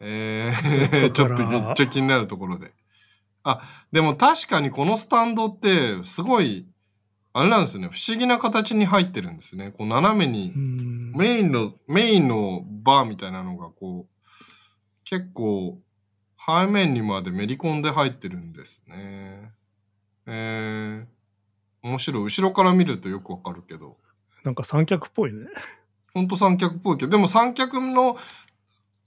[0.00, 2.72] えー、 ちょっとめっちゃ気になるところで。
[3.42, 3.60] あ、
[3.92, 6.66] でも確かにこのスタンドって、すごい、
[7.32, 9.72] あれなんですね、不思議な形に入ってるんですね。
[9.76, 15.78] こう斜めにう、んメインの、メインのバーみたいなのがこう、結構、
[16.38, 19.52] 背面にまでめり込んで入ってるんですね。
[20.26, 21.06] えー、
[21.82, 22.24] 面白い。
[22.24, 23.96] 後ろから見るとよくわかるけど。
[24.46, 25.48] なんか三脚っぽいね。
[26.14, 28.16] ほんと三脚っぽいけど、でも三脚の、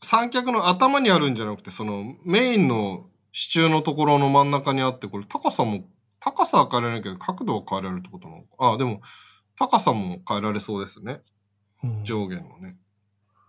[0.03, 5.85] 三脚の頭にあるんじゃなくて、そのメインの支柱のところの真ん中にあって、これ高さも、
[6.19, 8.73] 高さは変えられないけど、角度は変えられるってことなのか。
[8.73, 9.01] あ、でも、
[9.57, 11.21] 高さも変えられそうですね。
[11.83, 12.75] うん上下のね。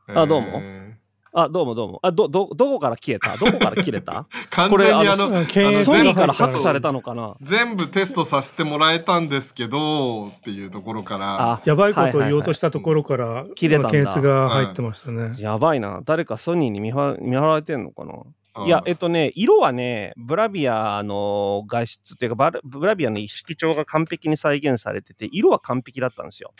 [0.06, 0.99] あどうもえ
[1.32, 2.00] あ、どうもどうも。
[2.02, 3.36] あ、ど、ど、どこから消えた？
[3.36, 4.26] どこから切れた？
[4.30, 7.34] ー 完これ全にあの、ソニーからが入ったハックされたのかな？
[7.40, 13.90] 全部テストさせてもらえたんですけど、っていうところから、あ、やばいことを言おうとしたところから、切れたんだ。
[13.90, 15.36] 検閲が入ってましたね。
[15.38, 16.00] やばいな。
[16.04, 18.12] 誰かソニーに見張見張られてんのかな？
[18.12, 18.16] あ
[18.66, 26.52] いや、えっとね、色はね、ブラビアの画質っていうか、ブラビアの色調が完璧に再現されてて、色は完璧だったんですよ。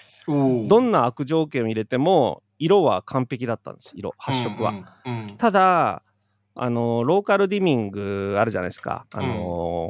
[0.68, 4.70] どんな悪条件を入れても、色は完璧だったんです、色、発色は。。
[4.70, 6.02] うんうんうんただ、
[6.54, 9.06] あの、ローカルディミングあるじゃないですか。
[9.12, 9.88] あの、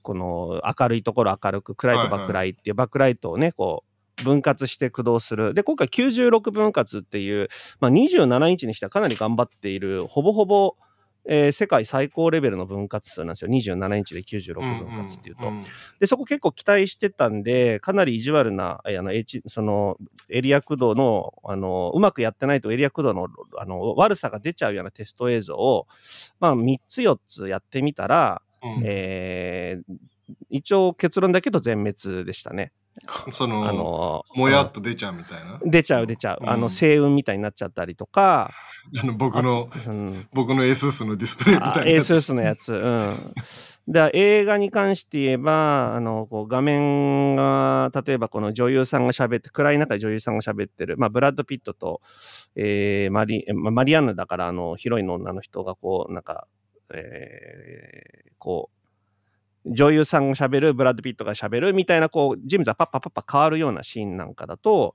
[0.00, 3.91] この明るいところ明るく、暗いところ暗いっていうバックライトをね、こう、
[4.24, 5.54] 分割して駆動する。
[5.54, 7.48] で、今回96分割っていう、
[7.80, 10.76] まあ、27インチにしてはかなり頑張っている、ほぼほぼ、
[11.24, 13.50] えー世界最高レベルの分割数なんですよ。
[13.50, 15.50] 27インチで96分割っていうと。
[15.50, 15.64] んん
[16.00, 25.86] で、そこ結構期待してたんで、かなり意地悪な、えあの、H、その、エリア駆動の、あの、うまくやってないとエリア駆動の、あの、悪さが出ちゃうようなテスト映像を、
[26.40, 29.94] まあ、3つ4つやってみたら、うんえー
[30.50, 32.72] 一応結論だけど全滅でしたね。
[33.32, 35.58] その、あの、もやっと出ちゃうみたいな？
[35.64, 36.40] 出ちゃう出ちゃう。
[36.42, 38.50] あの、うん星雲みたいになっちゃったりとか、
[39.02, 42.12] あの僕の、うん、僕の ASUS のディスプレイみあたいなやつ。
[42.12, 42.74] ASUS のやつ。
[42.74, 43.34] うん。
[43.88, 52.00] で、映画に関して言えば、あの、こう画面が、例えばこの女優さんが喋って、暗い中で女優さんが喋ってる、まあ、ブラッド・ピットと、
[52.54, 56.46] えーマリ、まあマリアンヌだから、あの、ヒロインの女の人が、こう、なんか、
[56.94, 58.81] えーこう、
[59.66, 64.94] 女優さんが喋る、ブラッド・ピットが喋るみたいな、こう、人物がパッパッパッパ変わるようなシーンなんかだと、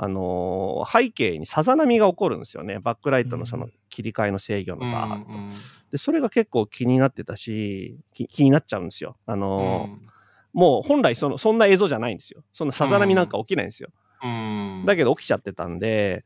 [0.00, 2.78] あのー背景にさざ波が起こるんですよね。
[2.78, 5.36] バックライトのその切り替えの制御のうんバーッと。
[5.36, 5.50] うん
[5.90, 9.16] で、それが結構気になってたし、き気になっちゃうんですよ。
[9.26, 10.08] あうのーん
[10.54, 12.42] もう本来その、そんな映像じゃないんですよ。
[12.52, 13.90] そんなさざ波なんか起きないんですよ。
[14.22, 16.24] うんだけど起きちゃってたんで、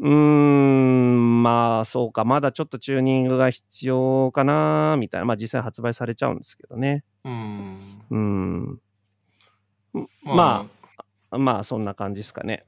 [0.00, 5.24] うーん、まあそうか、まだちょっとチューニングが必要かな、みたいな。
[5.24, 7.04] まあ実際発売されちゃうんですけどね。
[7.24, 7.78] うん
[8.10, 8.80] うん。
[10.24, 10.66] ま
[11.30, 12.64] あ、まあそんな感じですかね。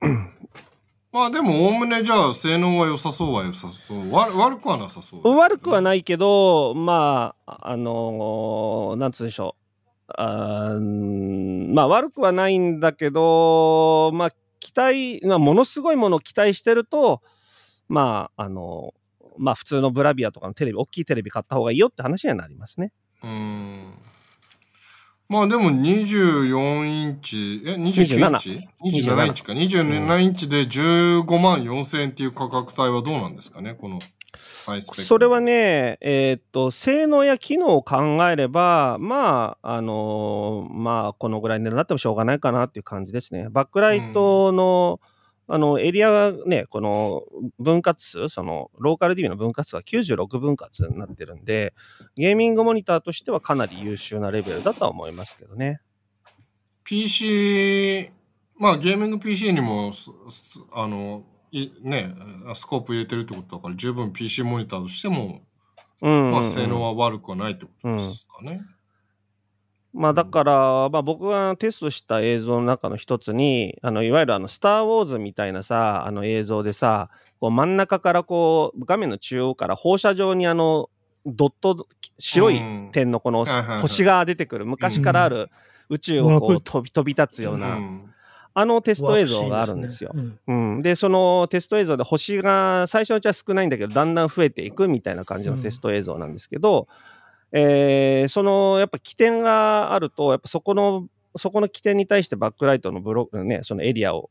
[1.12, 4.12] まあでも、おおむねじゃあ、性能は良さそうは良さそう。
[4.12, 9.60] 悪悪くはなさそうですね、悪くはないけど、まあ、あのーなんつうんでしょう。
[10.16, 17.22] あまあ、悪くはないんだけど、まあ、期待、まあ、ものすごいものを期待してると、
[17.88, 18.94] まあ、あの
[19.38, 22.92] まあ、普通のブラビアとかのテレビ、大きいテレビ買った方がいいよって話にはなりますね。
[23.22, 23.94] うん。
[25.28, 29.52] まあでも24インチ、え、29インチ ?27 インチか。
[29.52, 34.00] 27インチで15万4千円っていう価格帯はどうなんですかねこの。
[34.80, 43.48] それはね、えーっと、性能や機能を考えれば、まあ、あのーまあ、このぐらいの値段だってもしょうがないかなっていう感じですね。
[43.50, 45.00] バックライトの、
[45.52, 47.24] あの、エリアがね、この
[47.58, 51.74] 分割数、その、ローカル DB の分割数が96分割になってるんで、
[52.16, 55.80] ゲーミングモニターとしてはかなり優秀なレベルだとは思いますけどね。
[56.84, 58.10] PC、
[58.56, 59.90] まあゲーミング PC にも
[60.72, 62.14] あの、いね、
[62.54, 65.40] スコープ入れてるってことだから十分 PC モニターとしても、
[66.02, 68.62] うんうんうん、まあ性能は悪くはないってことですかね。
[69.92, 77.10] まあだから、まあ、僕がテストした映像の中の一つに、あのいわゆるあのスター・ウォーズみたいなさ、あの映像でさ、
[77.40, 80.90] こう真ん中からこう、画面の中央から放射状にあの、
[81.26, 81.88] ドット、
[82.18, 82.62] 白い
[82.92, 83.44] 点のこの
[83.80, 85.50] 星が出てくる、昔からある
[85.88, 88.09] 宇宙をこう飛び飛び立つような、ん
[88.52, 90.12] あのテスト映像があるんですよ。
[90.46, 96.88] うん、で、そのテスト映像で星が最初のうちは少ないんだけど、だんだん増えていくみたいな感じのテスト映像なんですけど、
[97.52, 101.06] えーそのやっぱ起点があると、やっぱそこの、
[101.36, 104.30] そこの起点に対してバックライトのブロック、ね、そのエリアを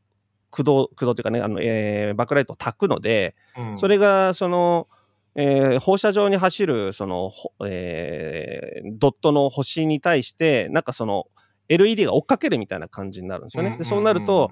[0.51, 3.77] 駆動、駆動というかね、あのえーバックライトを焚くので、うん。
[3.77, 4.87] それがその、
[5.35, 11.27] えー放射状に走るその、ほえードットの星に対して、なんかその
[11.69, 13.77] LED が追っかけるみたいな感じになるんですよね。
[13.77, 14.51] でそうなると、、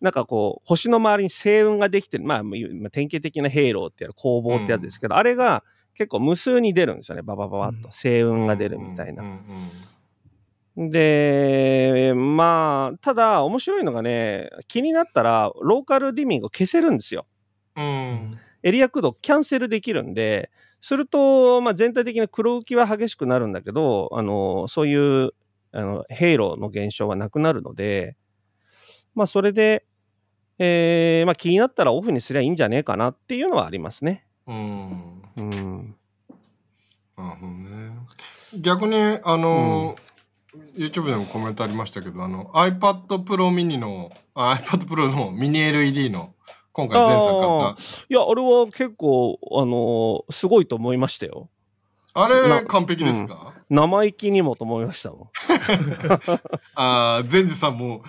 [0.00, 5.64] なんかこう、星の周りに星雲ができてる、まあ、まあ典型的なヘイローってやる工房ってやつですけど、あれが
[5.94, 7.76] 結構無数に出るんですよね、ババババッと。
[7.76, 9.28] うん星雲が出るみたいなうん。
[9.30, 9.38] うん
[10.76, 17.26] で、まあ、ただ面白いのがね、気になったら、ローカルディミングを消せるんですよ。
[17.76, 20.50] うんうんエリア駆動キャンセルできるんで、
[20.82, 25.32] すると、まあ、全体的な黒浮きは激しくなるんだけど、あの、そういう、
[25.72, 28.16] あの、ヘイローの現象はなくなるので、
[29.14, 29.84] まあ、それで、
[30.58, 34.26] えーまあ、気になったらオフにすりゃいいんじゃねえかなっていうのはありますね。
[34.46, 35.96] うんうん。
[37.16, 37.92] なるほどね。
[38.58, 39.96] 逆に、あの、
[40.76, 46.34] YouTube でもコメントありましたけど、あの、iPad Pro mini の、あ iPad Pro のミニ LED の、
[46.72, 47.74] 今回前作買っ
[48.08, 51.48] いや、あれは結構、あのすごいと思いましたよ。
[52.12, 52.24] た。
[52.24, 55.28] あれ、な完璧ですか、生意気にもと思いましたもん。
[56.74, 58.02] ああ、善治さんも、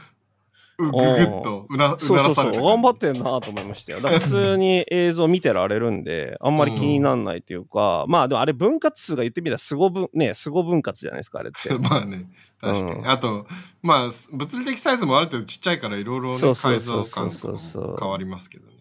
[0.82, 2.52] うぐぐっとうな、うそうそうそう。
[2.52, 4.02] 頑張ってんなと思いましたよ。
[4.02, 11.78] だから普通に映像見てられるんで、あんまり気にならないっていうか、まあでもあれ分割数が言ってみたらすご分、ね、すご分割じゃないですか、あれって。
[11.78, 12.28] まあね、
[12.60, 13.00] 確かに。
[13.00, 13.46] うんあと、
[13.82, 17.58] まあ、物理的サイズもある程度ちっちゃいから、いろいろね改造感と
[18.00, 18.74] 変わりますけどね。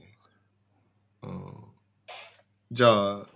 [1.22, 1.52] うん、
[2.70, 3.26] じゃあ、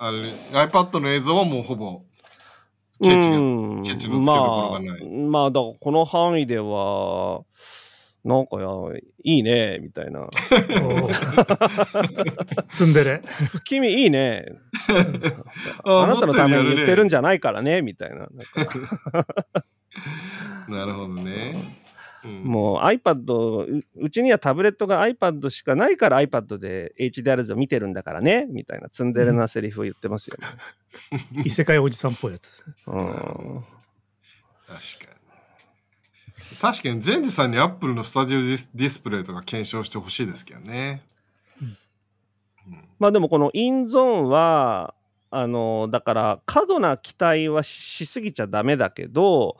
[0.00, 0.18] あれ、
[0.52, 2.02] iPad の映像はもうほぼ、
[3.02, 3.40] ケチが、う
[3.78, 7.42] んケチのつけどころがないまあ、まあ、だからこの範囲では、
[8.24, 8.68] なんかや、
[9.24, 10.28] いいね、みたいな。
[12.70, 13.22] ツンデレ。
[13.64, 14.46] 君いいね。
[15.84, 18.28] ああなたのために言ってるんじじゃないからね、みたいな。
[20.68, 21.56] な るほどね。
[22.24, 30.48] うんもう iPad、ううちにはタブレットが iPad しかないから iPad で HDR 図を見てるんだからね、みたいなツンデレなセリフを言ってますよね。
[31.44, 32.64] 異世界おじさんっぽいやつ。
[32.86, 32.94] うん。
[34.66, 35.12] 確か
[36.50, 36.56] に。
[36.60, 41.02] 確かに、善治さんに Apple のスタジオディスプレイとか検証してほしいですけどね。
[41.60, 41.78] うん
[42.98, 44.94] まあでもこのインゾーンは、
[45.30, 49.56] あの、だから過度な期待はししすぎちゃダメだけど、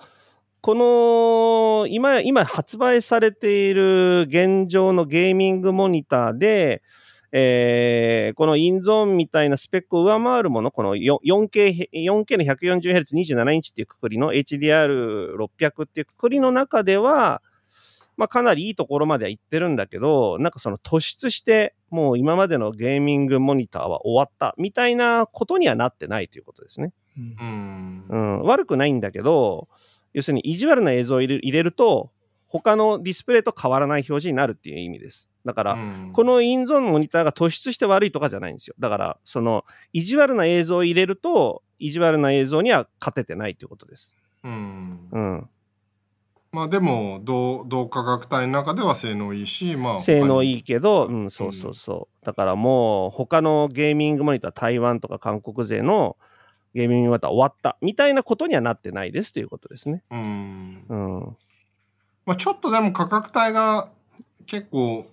[0.60, 6.82] この今、今発売されている現状のゲーミングモニターで、
[7.30, 17.42] えーこのインゾーンみたいなスペックを上回るもの、このよ 4K, 4K の 140Hz27 インチっていうくくりの HDR600 っていうくくりの中では、
[18.16, 26.92] まあ、かなりいいところまでは行ってるんだけど、なんかその突出して、もう今までのゲーミングモニターは終わったみたいなことにはなってないということですね。
[27.16, 28.42] うんうんう。
[28.42, 29.68] ん、悪くないんだけど、
[30.18, 32.10] 要するに意地悪な映像を入れると、
[32.48, 35.30] 他のディスプレイと変わらない表示になるっていう意味です。
[35.44, 38.74] だから、うんこのインゾーンのモニターが突出して悪いとかじゃないんですよ。
[38.80, 44.16] だから、その、意地悪な映像を入れると、意地悪な映像には勝ててないということです。
[44.42, 45.48] うんうん。
[46.50, 50.58] まあでも同同価格帯の中では性能いいし、まあ、性能いい。
[50.58, 52.26] いけど、うん、そうそうそう。
[52.26, 56.16] だからもう、他のゲーミングモニター、台湾とか韓国勢の
[56.74, 60.02] ゲーミングモニター終わったみたいなことにはなってないですということですね。
[60.10, 60.84] うん。
[60.88, 61.36] うん。
[62.26, 63.90] まあちょっとでも価格帯が
[64.46, 65.06] 結構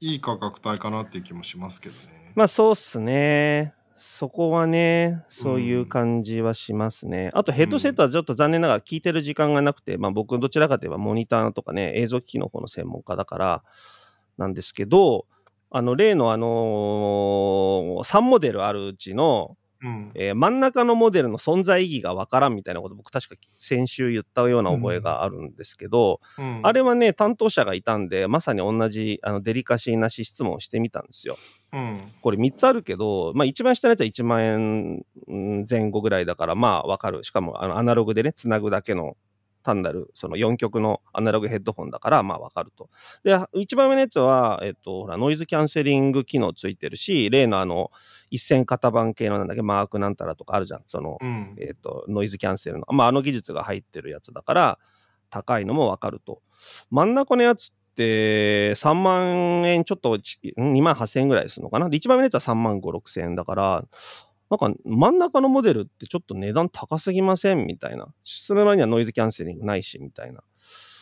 [0.00, 2.32] いい価格帯かなっていう気もしますけどね。
[2.34, 3.74] まあそうっすね。
[3.96, 7.30] そこはね、そういう感じはしますね。
[7.32, 13.64] あとヘッドセットはちょっと残念ながら聞いてる時間がなくて、まあ僕どちらかといえばモニターとかね、映像機器の方の専門家だから
[14.36, 15.26] なんですけど、
[15.70, 20.10] あの例のあの3モデルあるうちの、うん。
[20.14, 31.36] えー真ん中のモデルの存在意義がわからんみたいなこと僕確か先週言ったような覚えがあるんですけど、うんあれはね、担当者がいたんで、まさに同じあのデリカシーなし質問をしてみたんですよ。
[31.72, 32.00] うん。
[32.22, 37.24] これ3つあるけど、まあ一番下のやつは1万円うん前後ぐらいだから、まあわかる。
[37.24, 39.16] しかもあのアナログでね、つなぐだけの
[39.66, 42.88] 単なるその4曲のアナログヘッドホンだから、まあわかると。
[43.24, 47.90] で、一番上のやつは、えっと、ほら、ノイズキャンセリング機能ついてるし、例のあの、
[48.30, 50.84] 一線型番系のなんだっけ、マークなんたらとかあるじゃん。
[50.86, 51.56] その、うん。
[51.58, 54.78] えっ、と、ノイズキャンセルの、まあ、あの技術が入ってるやつだから、
[55.30, 56.42] 高いのもわかると。
[56.90, 61.88] 真ん中のやつって、3万円ちょっとち、ん2万8000円ぐらいするのかな。
[61.88, 63.84] で、一番上のやつは3万5、6000円だから、
[64.50, 68.06] なんか真ん中のモデルってちょっと値段高すぎませんみたいな。
[68.22, 70.42] それなりにはノイズキャンセリングないし、みたいな。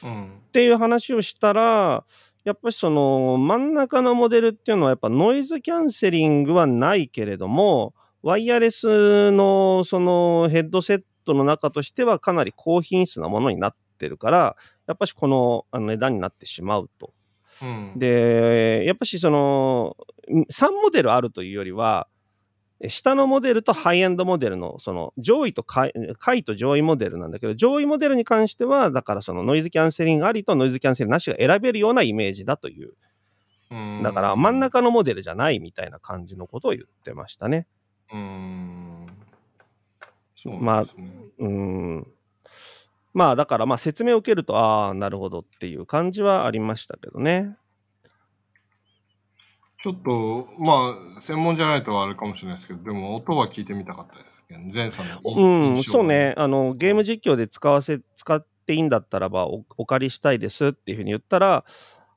[0.04, 0.24] うん。
[0.48, 2.04] っていう話をしたら、
[2.44, 17.12] やっぱりその真ん中のモデルっていうのはやっぱノイズキャンセリングはないけれども、ワイヤレスのそのヘッドセットの中としてはかなり高品質なものになってるから、やっぱしこのあの値段になってしまうと。
[17.62, 17.98] うん。
[17.98, 19.96] で、やっぱしその
[20.28, 22.13] 3モデルあるというよりは、え
[22.88, 32.94] 下のモデルとハイエンドモデルの、その上位と下位と上位モデルなんだけど、上位モデルに関しては、だからそのノイズキャンセリングありとノイズキャンセリングなしが選べるようなイメージだという。
[33.70, 34.58] うんだから真ん。
[34.60, 37.66] 中のモデルじゃないみたいな感じのことを言ってましたね。
[38.12, 39.06] うん。
[40.36, 41.10] そうなんですね。
[41.38, 42.06] うん。
[43.12, 47.56] まあだからまあ説明を受けると、ああ、なるほどっていう感じはありましたけどね。
[49.84, 54.24] ちょっと、まあ、専門じゃないとあれかもしれないですけど、でも音は聞いてみたかったで
[54.70, 56.32] す前さんの印うん、そうね。
[56.38, 61.66] あの、ゲーム実況で使わせ、使っていいんだったらばお、お借りしたいですっていうふうに言ったら、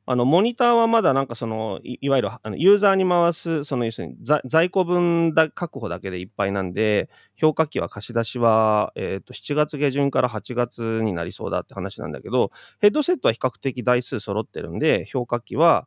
[0.06, 15.86] あの、モニターはまだなんかその、いいわゆるあのユーザーに回す、その要するに在在庫分だ確保だけでいっぱいなんで、評価機は貸し出しは、えっ、と、7月下旬から8月になりそうだって話なんだけど、ヘッドセットは比較的台数揃ってるんで、評価機は、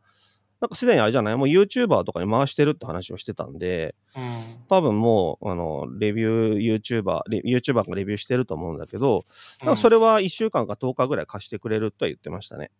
[0.61, 1.37] なんかすでにあれじゃない？
[1.37, 4.23] もう YouTuber とかに回してるって話をしてたんで、うん。
[4.69, 9.25] 多分もう、あの、レビュー YouTuber、レ YouTuber がレビューしてると思うんだけど、
[9.61, 12.71] なんかそれは1週間か10日ぐらい貸してくれるとは言ってましたね。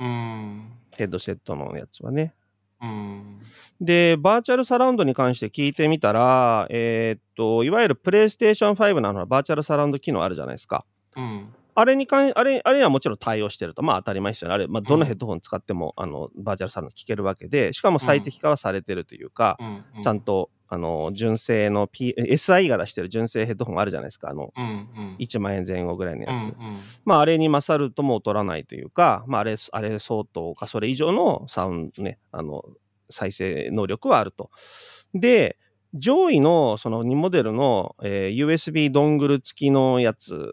[0.00, 0.72] うん。
[0.96, 2.34] ヘッドセットのやつはね。
[2.82, 3.40] うん。
[3.80, 10.84] で、バーチャルサラウンドに関して聞いてみたら、えーっと、いわゆるプレイステーション5のあのバーチャルサラウンド機能あるじゃないですか。
[11.16, 11.54] うん。
[11.80, 13.82] あれに関あれ、あれにはもちろん対応してると。
[13.84, 14.54] まあ当たり前ですよね。
[14.54, 19.56] あれ、まあどのヘッドホン使っても、あの、バーチャルサラウンド聞けるわけで、しかも最適化はされてるというか、
[19.94, 20.02] うん。
[20.02, 24.28] ちゃんと、あの、純正の、P、SI が出してる純正ヘッドホンあるじゃないですか。
[24.28, 24.64] あの、うん。
[24.64, 25.16] うん。
[25.20, 26.48] 1万円前後ぐらいのやつ。
[26.48, 26.54] うん
[27.04, 32.64] まあ、あれに勝るとも劣らないというか、まあ、あれ、あれ相当か、それ以上のサウンドね、あの、
[33.08, 34.50] 再生能力はあると。
[35.14, 35.56] で、
[35.94, 40.52] 上位のその2モデルの、えー USB ドングル付きのやつ、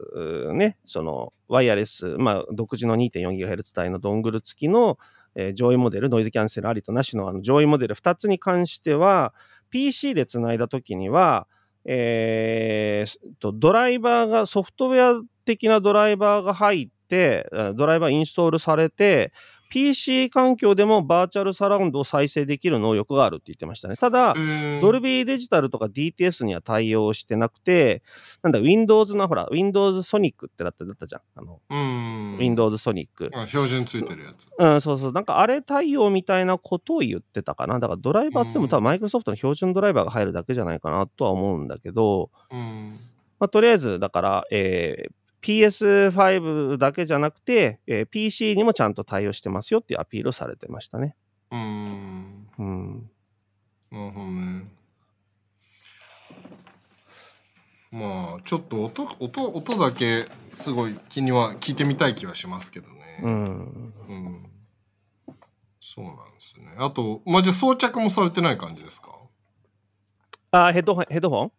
[0.53, 4.97] ね、そのワイヤレス、まあ、独自の 2.4GHz 帯のドングル付きの、
[5.35, 9.33] えー上位モデル、ノイズキャンセルありとなしのあの上位モデル2つに関しては、
[9.69, 11.47] PC でつないだときには、
[11.85, 19.31] えーと、ドライバーが、ソフトウェア的なドライバーが入って、ドライバーインストールされて、
[19.75, 23.97] PC 環境でもバーチャルサラウンドを再生できる能力があるって言ってましたね。
[23.97, 24.33] ただ、
[24.79, 28.01] ドルビビーデジタルとか DTS には対応してなくて、
[28.41, 31.21] なんだ、Windows のほら、Windows Sonic ってだっただったじゃん。
[31.35, 32.37] あの、うん。
[32.39, 33.29] Windows Sonic。
[33.33, 34.47] あ標準ついてるやつ。
[34.57, 35.11] うん、そうそう。
[35.11, 37.77] なんかあれ対応みたいなことを言ってたかな。
[37.79, 42.97] だからドライバーっても多分マイクロソフトの標準ドライバーが入るだけじゃないかなとは思うんだけど、うん。
[43.39, 45.11] まあ、とりあえず、だから、えー
[45.45, 51.15] PS5 だけじゃなくて、えー PC にもちゃんと対応してますよっていうアピールをされてましたね。
[51.51, 52.47] うん。
[52.57, 53.09] うん。
[53.91, 54.63] なるほどね。
[57.91, 63.19] まあ、ちょっと音、音、音だけすごい気には聞いてみたい気はしますけどね。
[63.21, 63.93] うん。
[64.09, 64.49] うん。
[65.79, 66.73] そうなんですね。
[66.79, 69.11] あと、まあ、じゃあ装着もされてない感じですか？
[70.51, 71.51] あ、ヘッドホン、ヘッドホン？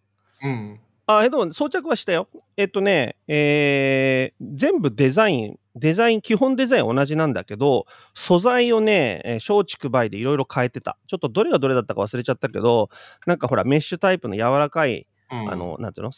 [0.43, 0.81] うん。
[1.07, 2.29] あ、えっと、装着はしたよ。
[2.57, 10.99] えっとね、えー、全部デザイン、デザイン、基本デザイン同じなんだけど、素材をね、え、松竹梅でいろいろ変えてた。
[11.07, 12.91] ちょっとどれがどれだったか忘れちゃったけど、
[13.27, 16.13] なんかほら、メッシュタイプの柔らかい、うん、あの、なんていうの？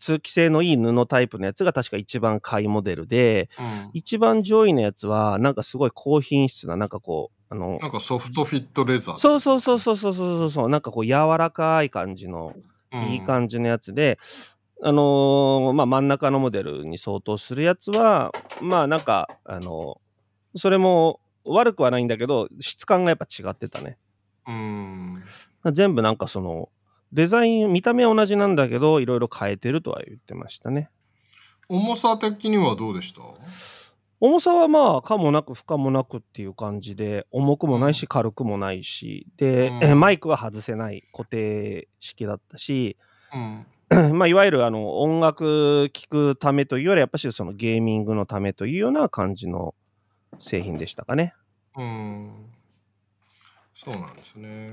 [0.00, 12.52] 通気性のいい布タイプのやつが確か一番買いモデルで、うん、一番上位のやつは、なんかすごい高品質な、なんかこう、あの、なんかソフトフィットレザー、ね、そうそうそうそうそうそうそう、なんかこう柔らかい感じの。
[13.10, 14.18] いい感じのやつで、
[14.82, 20.00] あのーまあ真ん中のモデルに相当するやつは、まあなんか、あの
[20.56, 23.98] それも悪くはないんだけど、質感がやっぱ違ってたね。
[24.46, 25.22] うん。
[25.72, 26.68] 全部なんかその、
[27.12, 30.90] デザイン、見た目は同じなんだけど、いろいろ変えてるとは言ってましたね。
[31.68, 33.22] 重さ的にはどうでした？
[34.20, 42.96] 重さはまあ、可もなく不可もなくっていう感じで、重くもないし、軽くもないし、で、うんえ マイクは外せない固定式だったし、
[43.32, 43.66] うん。
[44.18, 49.74] まあ、いわゆるあの音楽聴くためというより、やっぱしそのゲーミングのためというような感じの
[50.38, 51.34] 製品でしたかね。
[51.76, 52.32] うん。
[53.74, 54.70] そうなんですね。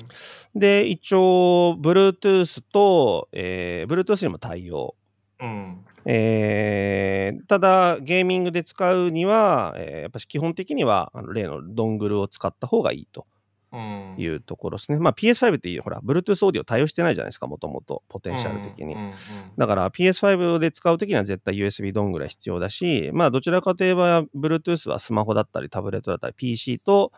[0.56, 4.96] で、一応、Bluetooth と、えー Bluetooth にも対応。
[5.40, 5.86] うん。
[6.06, 13.28] えーただ、ゲーミングで使うには、えーやっぱし基本的にはあの例のドングルを使った方がいいと
[13.72, 14.16] うん。
[14.18, 14.98] いうところですね。
[14.98, 19.02] まあ PS5 ってほら、Bluetooth オーディオ対応してないじゃないですか、もともと、ポテンシャル的にうん。
[19.02, 19.14] うん
[19.58, 27.12] だから PS5 で使うときには絶対 USB ドングルは必要だし、まあどちらかといえば Bluetooth はスマホだったりタブレットだったり PC と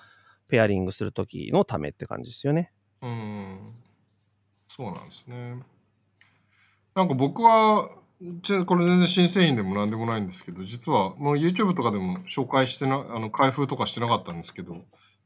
[0.50, 2.72] ペアリングするときのためって感じですよね。
[3.02, 3.74] うん。
[4.68, 5.60] そうなんですね。
[6.96, 8.03] なんか僕は、ち
[8.66, 14.78] これ全然新製品でも何でもないんですけど、実はもう YouTube とかでも紹介してな、あの、開封とかしてなかったんですけど、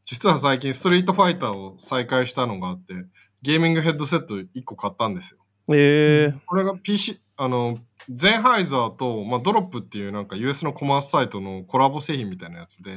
[0.06, 2.94] 実は最近ストリートファイターを再開したのがあって、
[3.42, 5.40] ゲーミングヘッドセット1個買ったんですよ。
[5.74, 7.80] ええこれが PC、あの、
[8.10, 12.94] ゼンハイザーと、まあ、ドロップっていうなんか US のコマースサイトのコラボ製品みたいなやつで、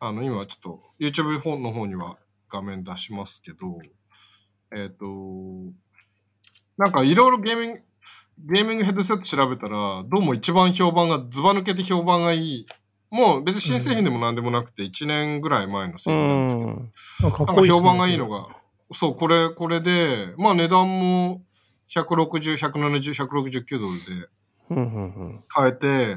[0.00, 2.16] あの、今ちょっと YouTube 本の方には
[2.48, 3.78] 画面出しますけど、
[4.72, 5.06] えっ、と、
[6.78, 7.80] なんかいろいろゲーミング、
[8.38, 12.66] ゲーミングヘッドセット調べたら、どうも一番評判が、ズバ抜けて評判がいい。
[13.10, 16.92] もう別に新製品でも何でもなくて、1年ぐらい前の製う品なんですけど、ん。
[17.24, 17.74] あかっなんこいいね。
[17.74, 18.48] か評判がいいのが、
[18.92, 21.42] そう、これ、これで、まあ値段も
[21.88, 24.28] 160、170、169ドルで
[24.70, 25.40] うんうんうん。
[25.48, 26.16] 買えて、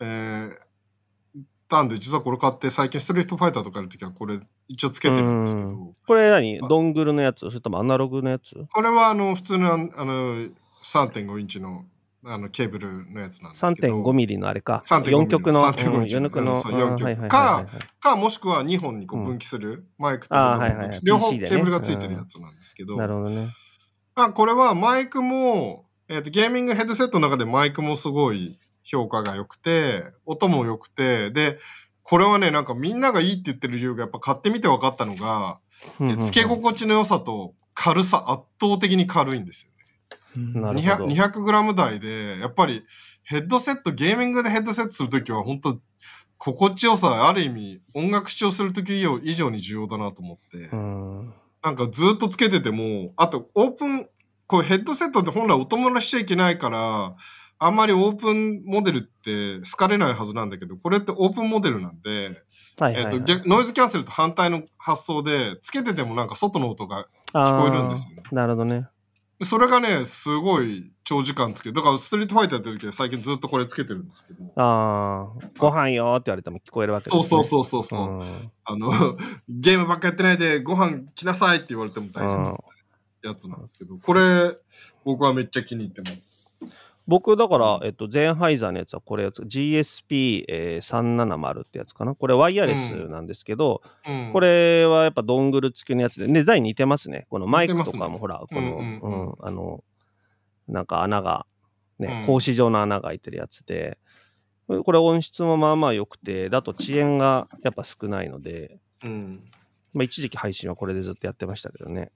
[0.00, 0.50] えー、
[1.68, 4.38] たんで、実はこれ買って、最近ストリートファイターとかやるときはこれ
[4.68, 6.60] 一応つけてるんですけうど、これ何？
[6.62, 7.40] あドングルのやつ？
[7.40, 8.54] それともアナログのやつ？
[8.72, 10.48] これはあの、普通のあの、
[10.84, 11.84] 3.5インチの
[12.24, 14.02] あのケーブルのやつなんですけど。
[14.02, 14.82] 3.5ミリのあれか。
[14.86, 16.60] 3.5 4曲の、3.5うん、4曲の。
[16.60, 17.66] そう4曲うんはいはいはいはいか
[18.00, 20.34] か、もしくは2本にこう分岐する、マイクと
[21.02, 23.48] 両方ケーブルがついてるやつなんですけど、なるほどね。
[24.16, 31.58] まあ、これはマイクも、えっ、と、ゲーミングヘッドセットの中でマイクもすごい評価が良くて、音も良くて、で、
[32.02, 35.60] これはね、なんかみんながいいって言ってる理由がやっぱ買ってみて分かったのが、
[36.00, 39.72] う付け心地の良さと軽さ、圧倒的に軽いんですよ
[40.36, 40.42] ね。
[40.54, 42.84] うんなるほど 200, 200グラム台で、やっぱり
[43.22, 45.78] ヘッドセット、ゲーミングでヘッドセットするときは本当
[46.38, 51.34] 心地よさ、ある意味音楽視聴するとき以上に重要だなと思って、うん。
[51.62, 54.08] なんかずっとつけてても、あとオープン、
[54.46, 57.16] こうヘッドセットって本来音漏れしちゃいけないから、
[57.58, 62.42] あんまりオープンモデルって好かれないはずなんだけど、これってオープンモデルなんで、
[62.78, 63.14] はいはい、はい。
[63.16, 68.86] えっと逆ノイズキャンセルと反対の発想で、つけててもなんか外の音が聞聞こえるんですよねなるほどね。
[69.44, 74.44] それがね、すごい長時間つけて、だからストリートファイターやってる時は最近ずっとこれつけてるんですけど。
[74.56, 78.20] ああ、ご飯よーって言われても聞こえるわけそうそううそうそうそう、ん
[78.64, 79.16] あの、
[79.48, 82.38] ゲームばっかやってないでご飯来なさいって言われても大丈夫
[83.22, 84.56] なやつなんですけど、これ、
[85.04, 86.37] 僕はめっちゃ気に入ってます。
[87.08, 92.14] 僕、だから、えっと、ゼンハイザーのやつはこれやつ、GSP370、えー370ってやつかな？
[92.14, 97.26] これワイヤレスなんですけど、うんこれはやっぱドングル付きのやつで、デザイン似てますね。
[97.30, 99.82] このマイクとかもほら、この、うんうんうんうんあの、
[100.68, 101.46] なんか穴が、
[101.98, 103.98] ねう、ん格子状の穴が開いてるやつで、
[104.66, 109.44] これ音質もまあまあ良くて、だと遅延がやっぱ少ないので、うん。
[109.94, 112.12] まあ一時期配信はこれでずっとやってましたけどね。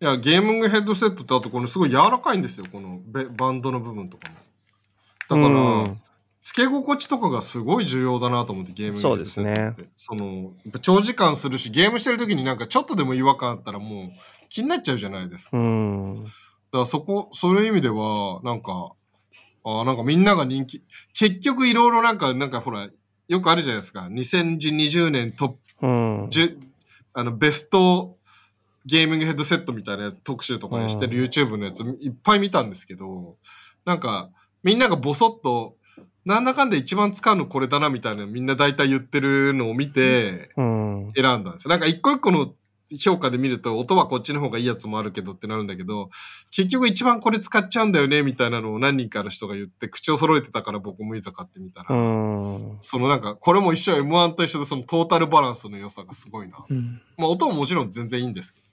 [0.00, 4.36] いや、ゲーミングヘッドセットってあとこのすごい柔らかいんですよ、このベバンドの部分とかも。
[5.28, 6.00] だから、うん
[6.46, 14.10] 付け心地とかがすごい重要だなと思って、ゲームそうですねその、長時間するし、ゲームしてる時になんかちょっとでも違和感あったらもう
[14.48, 15.58] 気になっちゃうじゃないですか。
[15.58, 16.22] うん。
[16.22, 16.30] だ
[16.70, 18.92] からそこ、そういう意味では、なんか、
[19.64, 20.84] あーなんかみんなが人気、
[21.18, 22.90] 結局いろいろなんか、なんかほら、
[23.26, 24.06] よくあるじゃないですか。
[24.08, 26.24] 2020年トップうん。
[26.26, 26.58] 10、
[27.14, 28.15] あの、ベスト
[28.86, 33.36] ゲーミングヘッドセットみたいなやつ特集とかにしてる YouTube のやついっぱい見たんですけど、
[33.84, 34.30] なんか、
[34.62, 35.76] みんながボソッと、
[36.24, 41.12] なんだかんだ一番使うのこれだなみたいなみんな大体言ってるのを見てうん。
[41.14, 41.70] 選んだんですよ。
[41.70, 42.52] なんか一個一個の
[42.98, 46.10] 評価で見ると音はこっちの方がいいやつもあるけどってなるんだけど、
[46.50, 52.76] 結局一番これ使っちゃうんだよねみたいなのを何人かの人が言って口を揃えてたから僕もいざ買ってみたら、うん。
[52.80, 56.64] そのなんかこれも一緒 M1 と一緒でそのトータルバランスの良さがすごいな。
[56.68, 57.00] うん。
[57.16, 58.65] まあ音ももちろん全然いいんですけど。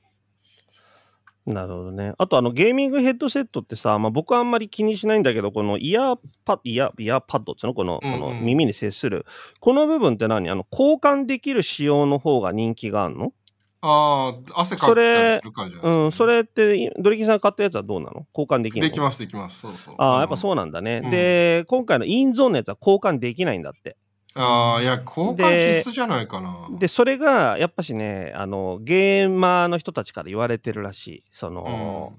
[1.46, 2.14] なるほどね。
[2.18, 7.74] あと、あの、ゲーミングヘッドセットってさ、まあ、僕はあんまり気にしないんだけど、このイヤーパッド、イヤー、イヤーパッドっていうの？
[7.74, 9.26] この、うんうんこの耳に接する。
[9.60, 10.50] この部分って何？
[10.50, 13.34] あの、交換できる仕様の方が人気があるの？
[13.82, 18.26] ああ、汗かいたりするからじゃないですか、うん、それって、ドリキンさんが買ったやつはどうなの？
[18.34, 18.90] 交換できるの？
[18.90, 19.60] できます、できます。
[19.60, 19.96] そうそう。
[19.98, 20.38] ああ、やっぱう。
[20.38, 21.02] そうなんだね。
[21.04, 23.98] うんで、今回の INZONE のやつは交換できないんだって。
[24.36, 26.68] ああ、いや、交換必須じゃないかな。
[26.80, 31.24] で、それが、やっぱしね、あの、ゲーマーの人たちから言われてるらしい。
[31.32, 32.14] その、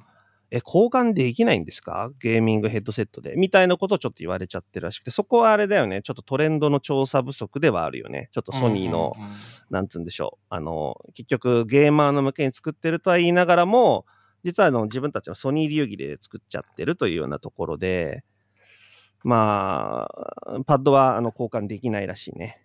[0.50, 2.10] え、交換できないんですか？
[2.20, 3.34] ゲーミングヘッドセットで。
[3.36, 6.02] みたいなことをちょっと言われちゃってるらしくて、そこはあれだよね。
[6.02, 8.28] ちょっとトレンドの調査不足ではあるよね。
[8.30, 9.36] ちょっとソニーの、うんうんうん
[9.70, 10.44] なんつうんでしょう。
[10.50, 14.04] あの、結局ゲーマーの向けに作ってるとは言いながらも、
[14.44, 18.22] 実はあの自分たちのソニー流儀で作っちゃってるというようなところで、
[19.24, 20.08] ま
[20.46, 22.60] あ、パッドはあの交換できないらしいね。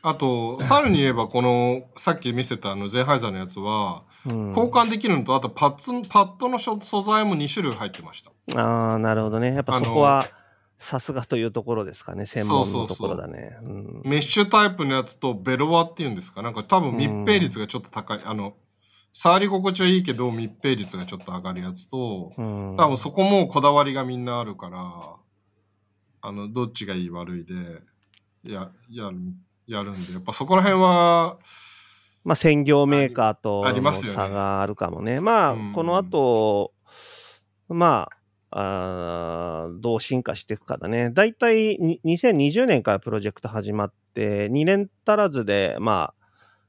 [0.00, 8.30] あと、さらに言えば、この、さっき見せたあの、ゼンハイザーのやつは、うん、交換できるのと、あとパッツ、パッドの素素材も2種類入ってました。
[8.60, 9.52] ああ、なるほどね。
[9.54, 10.24] やっぱそこは、
[10.78, 12.26] さすがというところですかね。
[12.26, 13.58] 専門のところだね。
[13.62, 18.20] うんメッシュタイプのやつとベロワっていうんですかなんか多分密閉率がちょっと高い。
[18.24, 18.54] あの、
[19.12, 25.16] 触り心地はいいけど密閉率がちょっと上がるやつと、うん多分そこもこだわりがみんなあるから、
[26.20, 27.54] あの、どっちがいい悪いで、
[28.44, 29.18] や、やる、
[29.66, 31.38] やるんで、やっぱそこら辺は、
[32.24, 35.20] まあ、専業メーカーとの差があるかもね。
[35.20, 36.72] まあ、うんこの後、
[37.68, 38.18] まあ、
[38.50, 41.10] あーどう進化していくかだね。
[41.10, 46.18] だいたいに2020年からプロジェクト始まって、2年足らずで、まあ、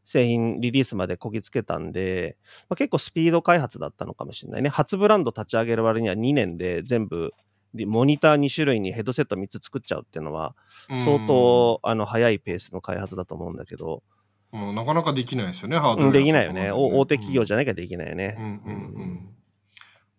[0.06, 2.38] 製品リリースまでこぎつけたんで、
[2.70, 4.70] まあ、結構スピード開発だったのかもしれないね。
[4.70, 7.34] 初ブランド立ち上げる割には2年で全部、で
[7.74, 10.56] モニター2種類にヘッドセット3つ作っちゃうっていうのは、
[10.88, 14.04] 相当、あの、早いペースの開発だと思うんだけど、
[14.52, 16.72] うん、もうなかなかできないですよね、ハードウェアうんできないよね。
[16.72, 18.36] 大手企業じゃなきゃできないよね。
[18.40, 18.46] うん。
[18.46, 19.30] うんうん。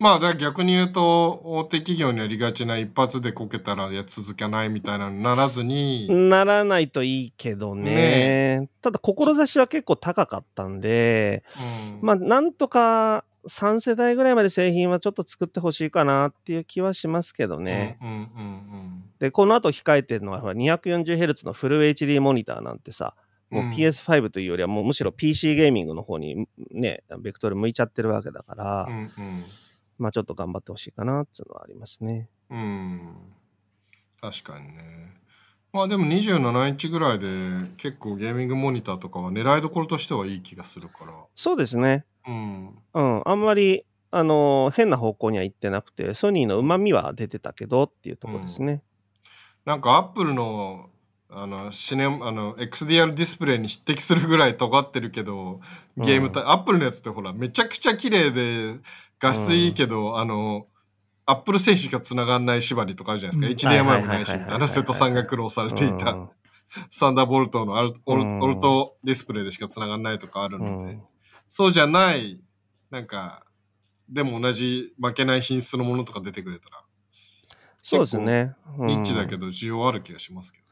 [0.01, 8.67] まあ、だから逆に言うと、大手企業にありがちな一発でこけたらやつ続かないみたいなのにならずに、ならないといいけどね。
[8.81, 11.43] ただ、志は結構高かったんで、
[11.99, 12.07] うん。
[12.07, 17.97] まあ、なんとか3世代ぐらいまで製品はちょっと作ってほしいかなっていう気はしますけどね。
[18.01, 23.15] うんうんうんで、この後控えてるのは、ほら 240Hz のフル HD モニターなんてさ、
[23.51, 29.11] もう PS5 というよりはもうむしろ PC ゲーミングの方にね、ベクトル向いちゃってるわけだから、うんうん
[29.97, 32.27] まあちょっと頑張ってほしいかなっていうのはありますね。
[32.49, 33.15] うん
[34.19, 35.21] 確かにね。
[35.73, 37.27] まあでも27インチぐらいで
[37.77, 41.13] 結構ゲーミングモニターとかは狙いどころとしてはいい気がするから。
[41.35, 42.05] そうですね。
[42.27, 42.77] うん。
[42.93, 48.83] うん、あんまり、あの変な方向には行ってなくて、ソニーの旨味は出てたけどっていうところですね。
[49.65, 50.89] なんかアップルの
[51.33, 55.61] あのシネあの XDR ディスプレイに匹敵するぐらい尖ってるけど
[55.95, 58.75] ゲームた、アップルのやつってほらめちゃくちゃ綺麗で
[59.17, 60.67] 画質いいけど、あの
[61.25, 63.79] アップル製品しか繋がんない縛りとかあるじゃないですか、うん。
[63.79, 66.29] HDMI もないしあの瀬戸さんが苦労されていた、うん。
[66.89, 68.41] サンダーボルトのアルオルうん。
[68.41, 71.01] オルトディスプレイでしか繋がんないとかあるので、うん
[71.53, 72.39] そうじゃない
[72.91, 73.43] なんか
[74.07, 76.81] でも同じ負けない品質のものとか出てくれたら
[77.83, 78.55] そうですね。
[78.77, 79.27] ニッチだど。
[79.27, 80.65] けど需要ある気がしますけど。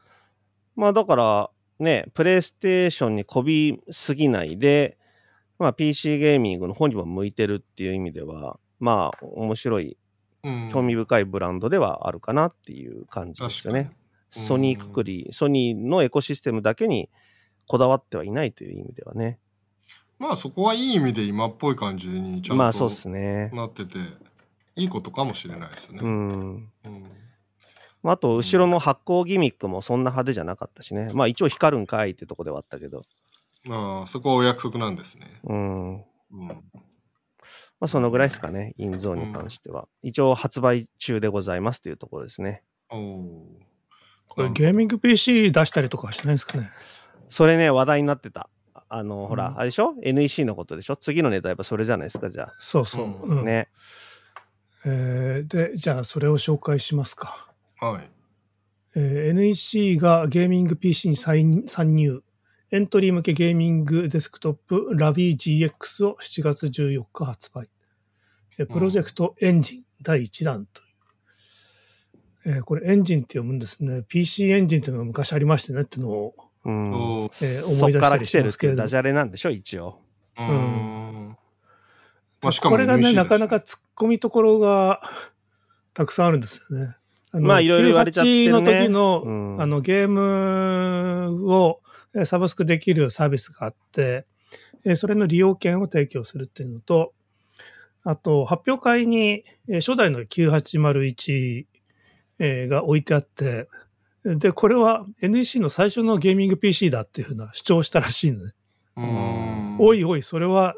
[0.76, 4.96] まあだから、ね、プレイステーションにこびすぎないで、
[5.58, 9.98] まあ PC ゲーミングの方にも向いてるっていう意味では、まあ面白い、
[10.44, 13.90] うん興味深いブランドではあるかなっていう感じですよね。
[13.94, 17.10] うんソニーくくり、ソニーのエコシステムだけに
[17.66, 19.40] こだわってはいないという意味ではね。
[20.20, 23.50] まあそこはいい意味で今っぽい感じにちゃんとまあそうですね。
[23.52, 23.98] なってて、
[24.76, 26.00] いいことかもしれないですね。
[26.00, 26.68] うん。
[26.84, 27.10] うん
[28.02, 31.10] まああと、後ろの発光ギミックもそんな派手じゃなかったしね。
[31.12, 33.02] まあ一応光るんかいってとこではあったけど。
[33.64, 35.40] まあそこはお約束なんですね。
[35.44, 35.94] うん。
[35.96, 36.04] うん
[37.80, 39.88] まあ、そのぐらいですかね、インゾーンに関しては。
[40.02, 42.62] 一応発売中でございますというところですね。
[42.90, 43.30] おー
[44.28, 46.70] これゲーミング PC 出したりとかはしないんですかね？
[47.30, 48.48] それね、話題になってた。
[48.92, 50.96] あの、ほら、うんあれでしょ ?NEC のことでしょ？
[50.96, 53.04] 次のネタやっぱそれじゃないですか、じゃそうそう。
[53.06, 53.42] うんうんあ。
[53.44, 53.68] ね。
[54.84, 57.50] えーで、じゃあそれを紹介しますか。
[57.80, 58.10] はい。
[58.96, 62.22] えー NEC がゲーミング PC に参参入。
[62.72, 67.68] エントリー向けゲーミングデスクトップラビー GX を7月14日発売。
[68.58, 70.88] えープロジェクトエンジン第1弾という。
[72.56, 74.02] えーこれエンジンって読むんですね。
[74.08, 76.92] PC エンジンっていうのが昔ありましてねっていうのを、うん。
[76.92, 78.74] おーえーそっから思い出したり来てるって。
[78.76, 79.98] ダジャレなんでしょ一応。
[80.38, 81.36] うーん。
[82.42, 85.02] まあしかもこれがね、なかなか突っ込みどころが
[85.94, 86.96] たくさんあるんですよね。
[87.32, 91.80] あのまあいろいろ言われちゃってるね98の時の,、うんあのゲームを
[92.14, 94.24] えーサブスクできるサービスがあって、
[94.84, 97.12] えーそれの利用券を提供するっていうのと、
[98.02, 101.66] あと発表会にえー初代の9801
[102.38, 103.68] えーが置いてあって、
[104.24, 108.52] で、これは NEC の最初のゲーミング PC だっていうふうな主張したらしいのね。
[108.96, 109.76] うーん。
[109.78, 110.74] おいおい、それは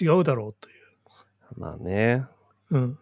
[0.00, 1.60] 違うだろうという。
[1.60, 2.24] まあね。
[2.70, 2.98] うん。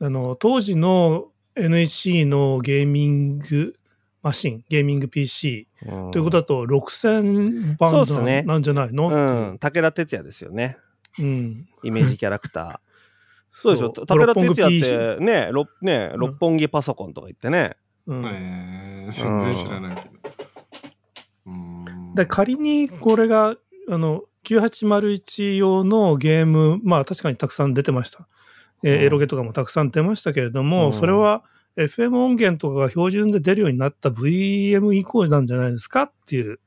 [0.00, 3.74] あの、当時の NEC のゲーミング
[4.22, 9.08] マシン、ゲーミング PC うんということだと6000番そうっすねななんじゃないの？
[9.08, 9.58] うん。
[9.58, 10.76] 武田鉄矢ですよね。
[11.18, 11.68] うん。
[11.82, 12.78] イメージキャラクター。
[13.52, 13.90] そうでしょ？
[13.90, 17.58] 武田鉄矢ってね、ろね、六本木パソコンとか言ってね。
[17.58, 17.76] うん。
[18.32, 20.10] えー、全然知らないけど。
[21.46, 22.14] うーん。
[22.14, 23.56] で仮にこれが、
[23.88, 28.26] あの、9801用のゲーム、まあ確かにたくさん出てました。
[28.82, 31.44] えーうんエロゲとかもたくさん出ましたけれども、うんそれは
[31.76, 36.58] FM 音源とかが標準で出るようになった VM 以降なんじゃないですかっていう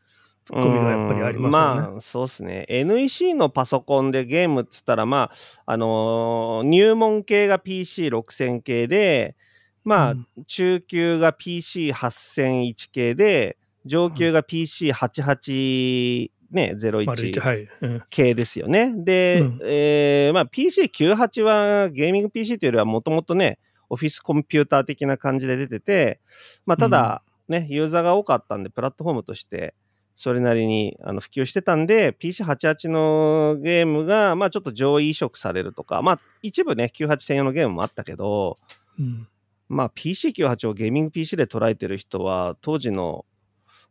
[0.46, 1.82] ツッコミがやっぱりありますよね。
[1.88, 2.66] うんまあ、そうですね。
[2.70, 5.32] NEC のパソコンでゲームっつったら、ま
[5.66, 9.36] あ、あのー入門系が PC6000 系で、
[9.84, 17.68] まあ、うん中級が PC8001 系で、上級が PC88、ね、丸一01はい。
[17.82, 18.94] うん系ですよね。
[18.96, 26.20] で、うんえーまあ、PC98 はゲーミング PC というよりはもともとね、オフィスコンピューター的な感じで出てて、
[26.66, 29.76] まあ、ただ、ね、ユーザーが多かったんで、プラットフォームとして、
[30.16, 38.60] それなりにあの普及してたんで、PC88 のゲームが、まあちょっと上位移植されるとか、まあ一部ね、98専用のゲームもあったけど、
[39.00, 39.28] うん。
[39.70, 43.26] まあ PC98 をゲーミング PC で捉えてる人は、当時の、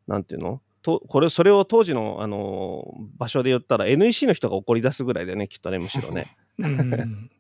[0.07, 0.61] なんていうの？
[0.83, 6.27] とこれ、それを当時の、あの場所で言ったら NEC の人が怒り出すぐらいだよね、きっとね、むしろね。
[6.59, 7.31] うん。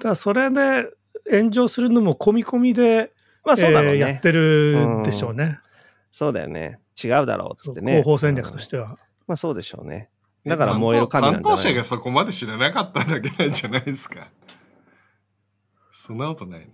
[0.00, 0.88] た だ、それで
[1.30, 3.12] 炎上するのも込み込みで、
[3.44, 3.98] まあそうだろうね。
[3.98, 5.58] えーやってるでしょうね。
[6.12, 6.80] そうだよね。
[7.02, 7.92] 違うだろうっってね。
[7.92, 8.98] 広報戦略としては。
[9.26, 10.10] まあそうでしょうね。
[10.46, 14.28] だから燃える神なんじゃない担当者がそこまで知らなかっただけなんじゃないですか。
[15.90, 16.66] そんなことないの。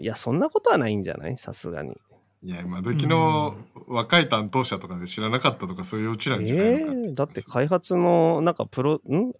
[0.00, 1.36] いや、そんなことはないんじゃない？
[1.38, 1.96] さすがに。
[2.42, 9.32] いや、今時の若い担当者とかで知らなかったとかそういううちなんじゃないえのかーだって開発の、なんかプロ、ん？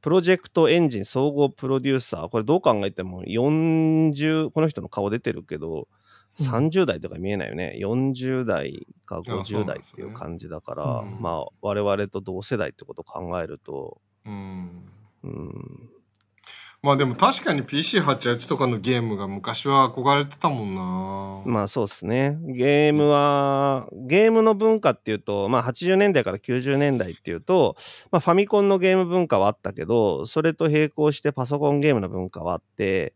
[0.00, 5.86] プロジェクトエンジン総合プロデューサー、これどう考えても40、この人の顔出てるけど、
[6.38, 6.46] うん。
[6.46, 7.76] 30代とか見えないよね。
[7.78, 11.20] 40代かそう50代っていう感じだから、うん。
[11.20, 14.88] まあ、我々と同世代ってことを考えると、うん。
[15.22, 15.90] うん、
[16.82, 21.42] まあでも確かに PC88 とかのゲームが昔は憧れてたもんな。
[21.44, 22.38] まあそうですね。
[22.42, 27.76] ゲームは、ゲームの文化っていうと、まあ80年代から90年代っていうと、
[28.10, 33.12] まあファミコンのゲーム文化はあったけど、それと並行してパソコンゲームの文化はあって、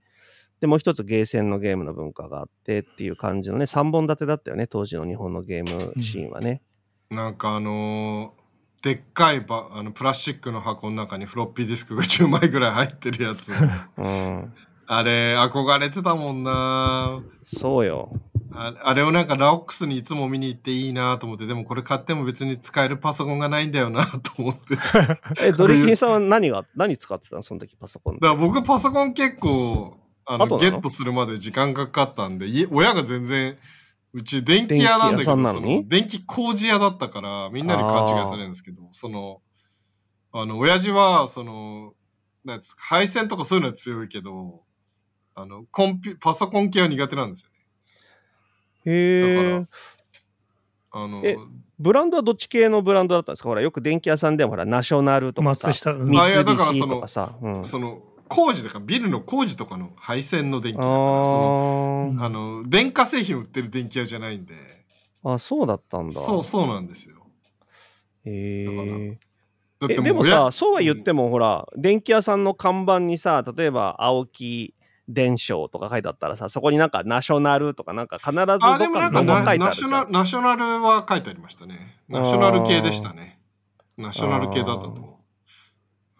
[0.61, 6.61] で、もう一つゲーセンのゲームの文化があってっていう感じのね、3本立てだったよね、当時の日本のゲームシーンはね。
[7.09, 8.44] なんかあのー
[8.85, 13.51] でっかいばあのプラスチックの箱の中にフロッピーディスクが10枚ぐらい入ってるやつ。
[13.97, 14.53] うん。
[14.87, 17.23] あれ、憧れてたもんな。
[17.43, 18.13] そうよ。
[18.53, 24.77] ああれをなんかラオックスにいつも見に行っていいなと思って、でもこれ買っても別に使えるパソコンがないんだよなと思って。
[24.77, 24.83] だ
[25.17, 27.43] かえ、ドリキンさんは何が、何使ってたの？
[27.43, 28.19] その時パソコン。
[28.21, 33.57] ら僕パソコン結構、あの、ゲットするまで時間かかったんで、家親が全然、
[34.15, 35.55] うち電気屋なんだけど、電気のに？
[35.55, 39.43] その電気工事屋だったから、みんなに勘違いされるんですけど、その、
[40.33, 41.95] あの、親父は、その、
[42.45, 44.63] なんですか、配線とかそういうのは強いけど、
[45.35, 47.51] あの、コンピ、パソコン系は苦手なんですよ
[48.87, 48.93] ね。
[48.93, 51.03] へえだから。
[51.03, 51.37] あの、え
[51.81, 53.49] ブランドはどっち系のブランドだったんですか？
[53.49, 55.85] ほら、よく電気屋さんでもほら、ナショナルとかさ、三
[56.45, 57.35] 菱そのとかさ。
[57.43, 64.55] うんその、工事だから、ビルの工事とかの配線の電気だあから、その、ーあの、電化製品売ってる電気屋じゃないんで、
[65.25, 66.15] あ、そうだったんだ。
[66.15, 67.17] そう、そうなんですよ。
[68.25, 69.19] へえ。
[69.81, 74.75] だってえでも親さ、そうは言っても、ほら、電気屋さんの看板にさ、例えば、青木
[75.09, 79.11] 伝承とか書いてあったらさ、そこになんかナショナルとか、なんか必ずどっあ、か
[80.05, 81.99] のナショナルは書いてありましたね。
[82.09, 83.39] ナショナル系でしたね。
[83.97, 85.24] ナショナル系だったと思う。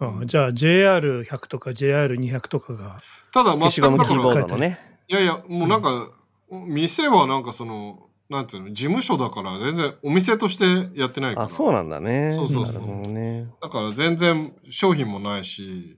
[0.01, 3.01] あじゃあ JR100 とか JR200 とかが、
[3.33, 4.79] ただ、全くだから、ね。
[5.09, 6.11] いやいや、もうなんか、
[6.51, 11.47] 店はなんかその、なんていうの、事務所だから全然お店としてやってないから。
[11.47, 12.31] あ、そうなんだね。
[12.31, 13.49] そうそうそうね。
[13.61, 15.97] だから全然商品もないし、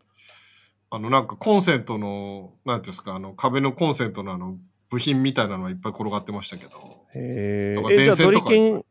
[0.91, 4.57] あのなんかコンセントの、なんていうんですか、あの壁のコンセントのあの
[4.91, 6.71] 部品みたいなのはいっぱい転がってましたけど。
[7.15, 7.95] へとかえ。
[7.95, 8.85] え、じゃあド電線とかリキン、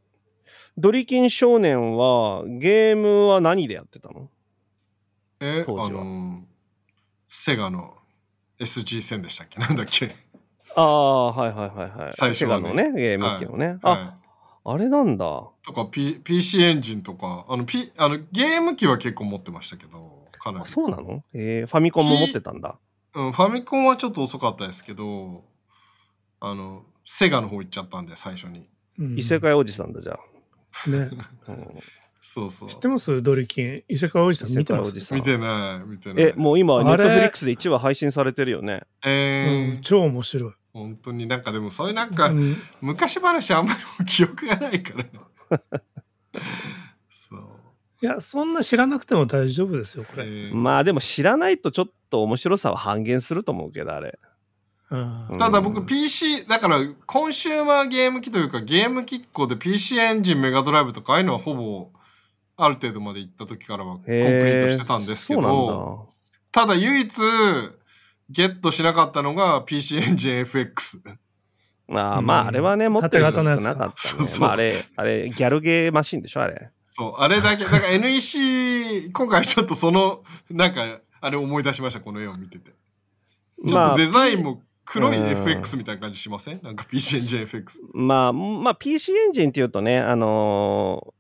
[0.77, 4.29] ドリキン少年は、ゲームは何でやってたの？
[5.39, 6.43] え、あ当時はの、
[7.27, 7.95] セガの
[8.59, 9.59] SG 戦でしたっけ？
[9.61, 10.15] なんだっけ？
[10.75, 12.13] ああ、はいはいはいはい。
[12.13, 13.79] 最初はねセガのね、ゲーム機のね。
[13.81, 14.17] あ、は
[14.67, 15.25] あれなんだ。
[15.25, 15.65] い。
[15.65, 20.63] とか、P、PC エンジンとか、あの、P、あの、ゲーム機は結構持ってましたけど、かなり。
[20.63, 21.23] あそうなの？
[21.33, 22.77] えー、ファミコンも持ってたんだ。
[23.13, 25.43] うん、ファミコンはちょっと遅かったですけど、
[26.39, 28.67] あの、セガの方行っちゃったんで、最初に。
[28.97, 30.17] うん異世界おじさんだじゃ
[30.87, 30.97] ね。
[30.97, 30.99] ん。
[30.99, 31.79] うん
[32.27, 32.69] そうそう。
[32.69, 33.21] 知ってます？
[33.21, 33.83] ドリキン。
[33.87, 35.13] 異世界おじさん見てます？
[35.13, 36.23] 見てない、見てない。
[36.23, 38.81] え、もう今、ネットフリックスで1話配信されてるよね。
[39.05, 40.53] えーうん、超面白い。
[40.73, 44.93] 本当になんかでもそういうなんか、うん昔話あんまり記憶がないか
[45.49, 45.61] ら。
[47.09, 47.39] そう。
[48.01, 50.23] いや、そんな知らなくても大丈夫ですよ、これ。
[50.25, 54.17] えーまあでも知らないとちょっと面白さは半減すると思うけど、あれ。
[54.89, 61.89] うんただ僕 PC、だからコンシューマーゲーム機というかゲーム機っ子で PC エンジンメガドライブとかああいうのはほぼ
[62.57, 66.09] ある程度まで行った時からはコンプリートしてたんですけど、
[66.51, 67.13] ただ唯一
[68.29, 71.03] ゲットしなかったのが PC エンジン FX。
[71.91, 73.95] ああ、うんまああれはね、持ってる人少なかったね。
[73.95, 76.71] 縦型のやつかまああれ、あれ、ギャルゲーマシンでしょ、あれ。
[76.85, 82.71] そう、あれだけ、だから NEC、今回ちょっとその、なんか、あれ思い出しました、この絵を見てて。
[82.71, 86.59] ちょっまあとデザインも黒いうん FX みたいな感じしません？
[86.63, 87.81] なんか PC エンジン FX。
[87.93, 91.15] まあ、まあ、PC エンジンっていうとね、あのー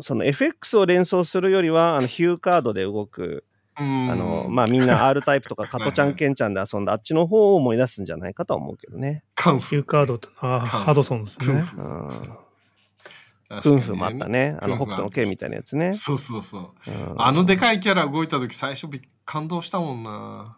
[0.00, 3.44] その FX を連想するよりは、あの ヒューカードで動く、
[3.78, 4.10] うん。
[4.10, 9.24] あのまあみんな R タイプとか 加トちゃんケンちゃんで遊んだあっちの方を思い出すんじゃないかとは思うけどね。
[9.34, 11.64] カンフヒューカードってのはハドソンですね。
[11.76, 12.10] うん
[13.60, 14.56] フンフンもあったね。
[14.60, 15.92] あの、北斗の剣みたいなやつね。
[15.92, 16.90] そうそうそう。
[16.90, 20.56] うんあのでかいキャラ動いた時最初びっ感動したもんな。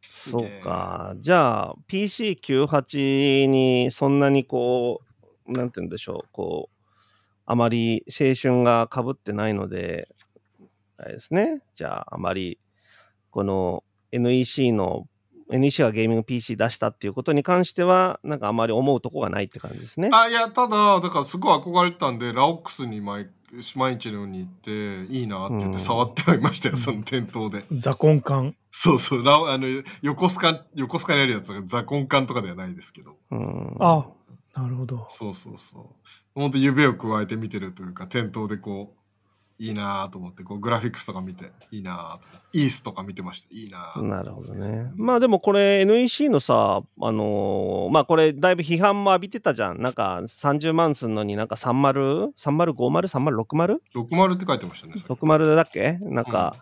[0.00, 0.62] すそう。
[0.62, 1.14] か。
[1.18, 5.02] じゃあ、PC98 にそんなにこ
[5.46, 6.75] う、なんて言うんでしょう、こう、
[7.46, 10.08] あまり青春が被ってないので、
[10.98, 11.62] あれですね。
[11.74, 12.58] じゃあ、あまり、
[13.30, 15.06] この NEC の、
[15.50, 20.10] NEC がゲーミング PC 出したっていうことに関しては、なんかあまり思うとこがないって感じですね。
[20.12, 23.28] あ、いや、ただ、だからすごい憧れてたんで、ラオックスに毎
[23.76, 27.64] 毎日のように行って、いいなって言って触ってはいましたよ、その店頭で。
[27.70, 28.56] ザコン缶。
[28.72, 29.66] そうそう、ラオ、あの、
[30.02, 33.16] 横須賀、横須賀にあるやつがザコンカンとかではないですけど。
[33.30, 34.06] うん、あ、
[34.54, 35.06] なるほど。
[35.08, 35.84] そうそうそう。
[36.36, 38.96] 本当指を加えて見てるというか、店頭でこう、
[39.58, 42.18] いいなと思って、こう、グラフィックスとか見て、いいな
[42.52, 43.48] イースとか見てました。
[43.50, 44.92] いいななるほどね。
[44.96, 49.80] まあでもこれ NEC のさ、あのーまあこれだいぶ批判も浴びてたじゃん。
[49.80, 53.08] なんか30万すんのになんか 30?3050?3060?
[53.08, 53.78] 3060?
[53.94, 54.92] 60って書いてましたね。
[54.98, 55.94] それ60だっけ？
[56.02, 56.54] なんか、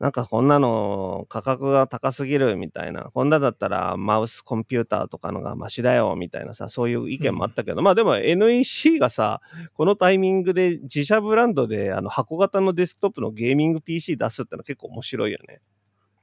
[0.00, 3.04] なんかこんなの価格が高すぎるみたいな。
[3.14, 9.40] こんなだったらマウスコンピューターとかのがマシだよみたいなさ、そういう意見もあったけど、まあでも NEC がさ、
[9.74, 15.60] このタイミングで自社ブランドであの箱型のデスクトップのゲーミング PC 出すってのは結構面白いよね。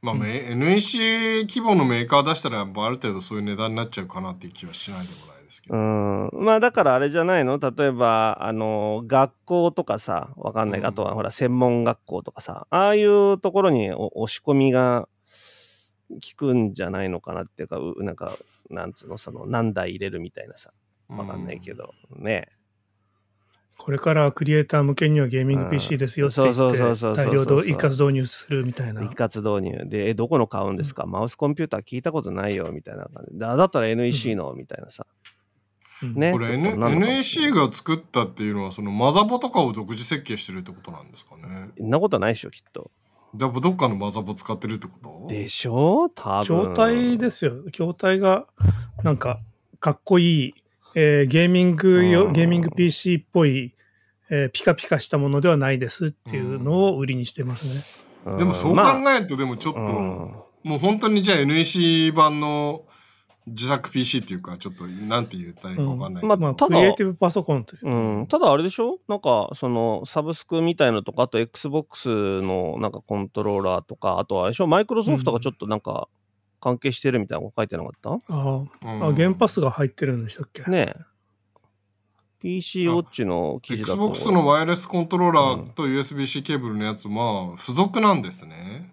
[0.02, 5.76] まあ、め NEC 規模のメーカー出したら、やっぱある程度そういう値段になっちゃうかなっていう気はしないでもないですけど。
[5.76, 6.30] うん。
[6.34, 7.60] まあだからあれじゃないの？
[7.60, 10.80] 例えば、あの、学校とかさ、わかんない。
[10.80, 10.86] うん。
[10.86, 15.08] あとはほら、専門学校とかさ、ああいうところにお押し込みが
[16.10, 18.32] 効くんじゃないのかなっていうか、うなんか、
[18.70, 20.72] なんつうの、その、何台入れるみたいなさ、
[21.10, 22.48] わかんないけど、ね。
[23.78, 29.02] これからクリエイター向けにはゲーミング PC ですよって言って、大量で一括導入するみたいな。
[29.02, 29.90] 一括導入。
[29.90, 33.40] で、え、どこの買うんですか、マウスコンピューター聞いたことないよ、みたいな感じ。
[33.40, 35.08] だったら NEC の、みたいなさ。
[35.10, 35.41] うん
[36.08, 41.70] ねこれ、N NEC が作ったっていうのは、そのマザボとかを独自設計してるってことなんですかね？
[41.78, 42.92] そんなことないでしょ、きっと。
[43.36, 45.28] じゃあ、どっかのマザボ使ってるってこと？
[45.30, 46.74] でしょ多分。
[46.74, 47.64] 筐体ですよ。
[47.72, 48.46] 筐体が、
[49.04, 49.40] なんか、
[49.80, 50.54] かっこいい、
[50.96, 53.74] えーゲーミングよ、うんゲーミング PC っぽい、
[54.30, 57.82] えーピカピカしたものではないですっていうのを売りにしてますね。
[58.26, 62.84] うんでもそう考まあえると、でもちょっと、うんもう本当にじゃあ NEC 版の
[63.52, 67.92] 自作 PC っていうか、ちょっとなんて言ったらいいかわかんないけど、まあまあ、ただクリエイティブパソコンですよ。
[67.94, 69.00] うん、ただあれでしょ？
[69.08, 72.10] なんか、その、サブスクみたいのとか、あと Xbox
[72.42, 74.68] のなんかコントローラーとか、あとはあれでしょ？
[74.68, 76.08] マイクロソフトがちょっとなんか
[76.60, 80.64] 関係してるみたいなの書いてなかった、あうんあ、あ、原パスが入ってるんでしたっけ？
[80.70, 81.02] ねえ。
[82.42, 84.10] PC ウォッチの記事だと。
[84.10, 88.92] Xbox のワイヤレスコントローラーと USB-C ケーブルのやつまあ付属なんですね。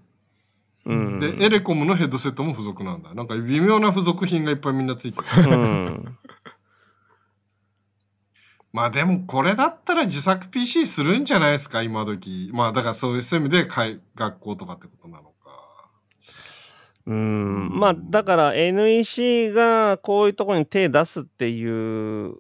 [0.89, 1.19] うん。
[1.21, 3.13] で、エレコムのヘッドセットも付属なんだ。
[3.15, 5.27] なんか微妙な付属品がいっぱいみんなついてる。
[5.51, 6.19] うん。
[8.73, 12.51] まあでもこれだったら自作 PC するんじゃないですか、今時。
[12.55, 15.33] まあだからそういうそういう意味でかい学校とかってことなのか。
[17.07, 17.79] うん。
[17.79, 22.35] まあ、だから NEC がこういうところに手出すっていう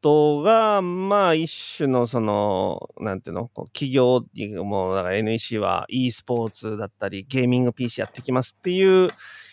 [0.00, 9.08] ことが、まあ一種のその、なんていうの、こう企業にも、だから NEC は e スポーツだったり、ゲーミング PC やってきますっていう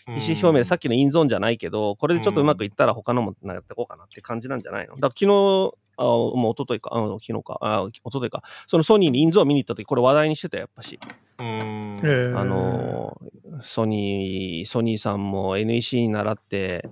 [0.08, 4.94] 意思表明で、さっきのインゾーンじゃないけど、これでちょっとうまくいったら他のもやっていこうかなって感じなんじゃないの？
[4.96, 10.98] だから昨日、あもう一昨日か、あ昨日か、あ一昨日か、そのソニーにインゾーン見に行った時、これ話題にしてたよ、やっぱし。
[11.38, 11.46] うん。
[11.46, 12.38] えー。
[12.38, 16.88] あのー、ソニー、ソニーさんも NEC に習って、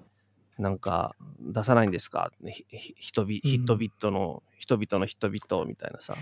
[0.59, 2.31] なんか出さないんですか？
[2.47, 6.15] ひひヒトビうんヒットビットの、人々のヒットビットみたいなさ。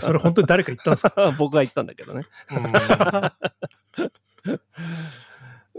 [0.00, 1.32] それ本当に誰か言ったんですか？
[1.38, 2.24] 僕が言ったんだけどね。
[2.50, 4.56] うん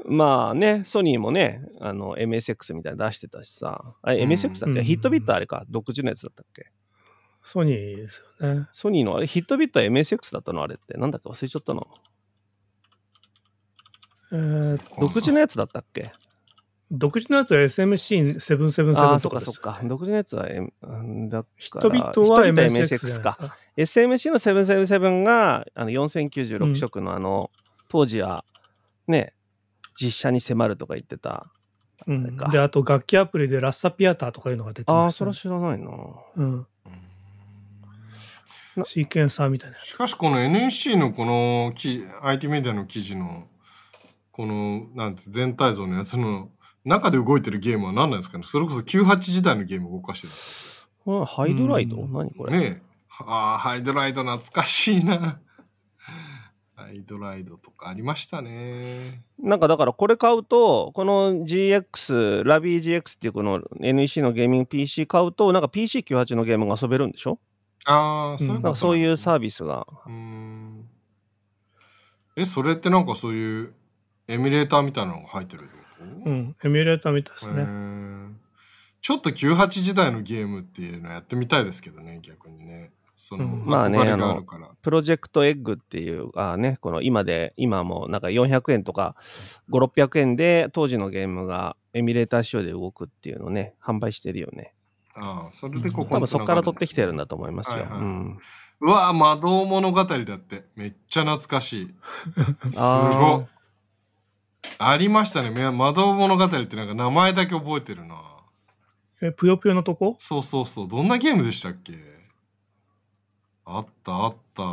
[0.17, 3.95] まあね、ソニーもね、あの MSX みたいなの出してたしさ。
[4.03, 6.71] あれ、うん MSX だっけ、うんヒットビットあれか、独自のやつだったっけ？
[7.43, 8.67] ソニーですよね。
[8.73, 10.61] ソニーのあれ、ヒットビットは MSX だったの？
[10.63, 10.93] あれって。
[10.97, 11.87] なんだっけ忘れちゃったの。
[14.31, 16.11] えー独自のやつだったっけ？
[16.89, 19.87] 独自のやつは SMC777 ああ、そとかですっかそっか。
[19.87, 23.35] 独自のやつは、M- うんだからヒットビットは MSX か。
[23.35, 23.57] か。
[23.75, 27.51] SMC の777があの4096色のあの、
[27.89, 28.45] 当時は
[29.07, 29.33] ね、
[29.99, 31.51] 実写に迫るとか言ってた。
[32.05, 35.89] うんで、あと楽器アプリでラッサピアターとかいうのが出てああ、ましたね、それは知らないな。
[36.35, 36.67] うん。
[38.85, 39.79] シーケンサーみたいな。
[39.79, 43.47] しかしこの NEC のこのき IT メディアの記事の
[44.31, 46.49] このなんて全体像のやつの
[46.87, 48.43] 中で動いてるゲームは何なんですかね？
[48.45, 50.49] それこそ98時代のゲームを動かしてるんですか？
[51.05, 52.13] これハイドライド、うん。
[52.13, 52.81] 何これ、ねえ。
[53.19, 55.39] ああハイドライド懐かしいな。
[56.77, 59.23] ライドライドとかありましたね。
[59.41, 67.39] なんかだからこれ買うと、この GX、ラビー GX っていうこの NEC のゲーミング PC 買うと、なんか PC98 のゲームが遊べるんでしょ？
[67.85, 68.63] ああ、そういううんことなんですね。
[68.63, 69.87] なんかそういうサービスが。
[70.05, 70.87] うーん。
[72.35, 73.73] え、それってなんかそういう
[74.27, 76.55] エミュレーターみたいなのが入ってるってことうん。
[76.63, 77.63] エミュレーターみたいですへね。
[77.63, 78.33] ー
[79.01, 82.91] ちょっと98時代のゲームっていうのやってみたいですけどね、逆にね。
[83.15, 84.69] その、うんまあねあるから。
[84.81, 89.15] プロジェクトエッグっていう、あーね、この今で、今もなんか400円とか
[89.71, 94.73] 5、600円で当時のゲームがエミュレーター仕様で動くっていうのをね、販売してるよね。
[95.15, 97.23] ああ、それでここ多分そこから取ってきてるんだ。
[97.23, 97.77] だと思いますよ。
[97.77, 98.37] はいはいうん、
[98.81, 100.65] うわぁ、魔導物語だって。
[100.75, 101.95] めっちゃ懐かしい。
[102.71, 103.56] すごい。
[104.79, 105.49] ありましたね。
[105.49, 108.21] め魔導物語ってなんか名前だけ覚えてるな。
[109.21, 110.15] え、ぷよぷよのとこ？
[110.19, 110.87] そうそうそう。
[110.87, 111.93] どんなゲームでしたっけ？
[113.65, 114.63] あったあった。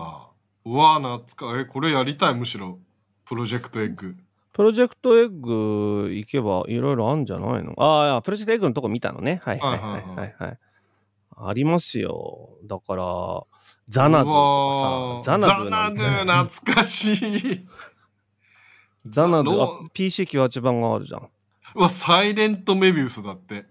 [0.66, 2.78] うわぁ、懐か、え、これやりたい、むしろ。
[3.24, 4.16] プロジェクトエッグ。
[4.52, 7.74] プロジェクトエッグ行けばいろいろあるんじゃないの？
[7.78, 9.40] ああ、プロジェクトエッグのとこ見たのね。
[9.42, 10.58] はいはいはいはいはいはい、はい。
[11.36, 12.50] ありますよ。
[12.64, 13.42] だから、
[13.88, 17.66] ザナドうわとかさ、ーザナドなんてザナド懐かしい。
[19.06, 21.28] ザナド、ロあ PC98 番があるじゃん。
[21.74, 23.66] うわ、サイレントメビウスだって。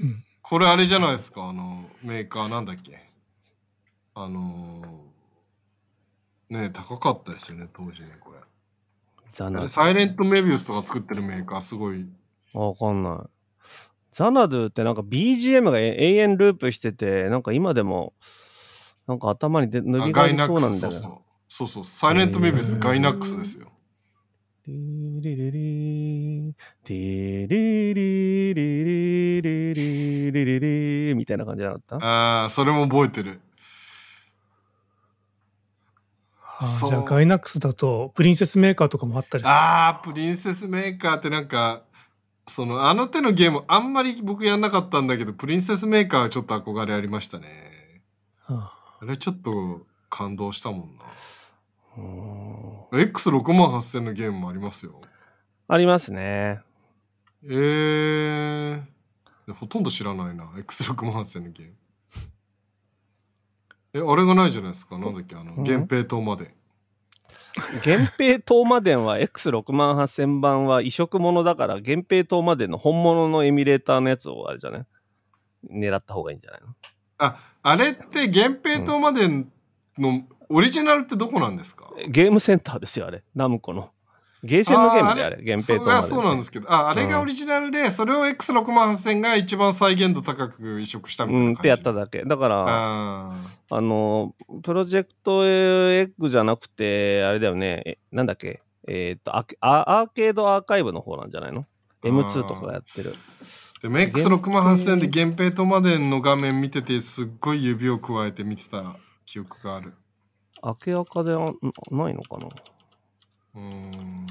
[0.00, 0.24] うん。
[0.42, 2.98] これあれじゃないですか、あの、メーカーなんだっけ？
[4.14, 8.38] あのー、ね高かったですよね、当時ね、これ。
[9.32, 9.68] ザナド。
[9.68, 12.06] サイレントメビウスとか作ってるメーカー、すごい。
[12.52, 13.28] わかんない。
[14.12, 18.12] ザナドゥってなんか BGM が永遠ループしてて、なんか今でも、
[19.08, 21.00] なんか頭にで塗りがありあガイナックス、そうなんだけど。
[21.00, 21.20] そうそう。
[21.48, 23.72] そうそう、サイレントメビウス、ガイナックスですよ。
[24.66, 26.54] リリリリ
[26.84, 33.40] ティリリリリリリリリリみたいな感じじゃなかったああ、それも覚えてる。
[36.58, 39.44] あそうーじゃあガイナックスだとプリンセスメーカーとかもあったり。
[39.44, 41.82] ああ、プリンセスメーカーってなんか、
[42.48, 48.02] その、あの手のゲーム、あんまり僕やんなかったんだけど、プリンセスメーカーはちょっと憧れありましたね。
[48.46, 51.04] ああれちょっと感動したもんな。
[51.96, 55.00] うーん X6 万8000のゲームもありますよ。
[55.68, 56.60] ありますね。
[57.42, 60.44] えー、ほとんど知らないな。
[60.56, 61.74] X6 万8000のゲーム。
[63.94, 64.98] え、あれがないじゃないですか？
[64.98, 66.54] なんだっけ、あの、うん源平島まで。
[67.84, 74.86] 源平東馬伝は X6 万8000番は移植ものだから、源平東馬伝の本物のエミュレーターのやつをあれじゃない？
[75.70, 76.74] 狙った方がいいんじゃないの？
[77.18, 81.90] あ、あれって源平島までのオリジナルってどこなんですか？
[82.08, 83.22] ゲームセンターですよ、あれ。
[83.34, 83.90] ナムコの。
[84.42, 86.10] ゲーセンのゲームであれ、源平そうあ東馬伝。
[86.10, 91.54] そうなんですけど、あ、あれがオリジナルで、それを X6 万8000が一番再現度高く移植したみたいなうん。
[91.54, 92.24] ってやっただけ。
[92.24, 93.36] だから、あ
[93.70, 101.64] あの、プロジェクトエッグじゃなくて、あれだよね、えなんだっけ、えーっとアーケア、アーケードアーカイブの方なんじゃないの？
[102.02, 103.14] ー ?M2 とかやってる。
[103.80, 109.94] でも X6 万8000で源平島までの画面見てて、すっごい指を加えて見てた記憶がある。
[110.64, 111.56] 明け赤であん
[111.90, 112.48] ないのかな？
[113.56, 114.26] うーん。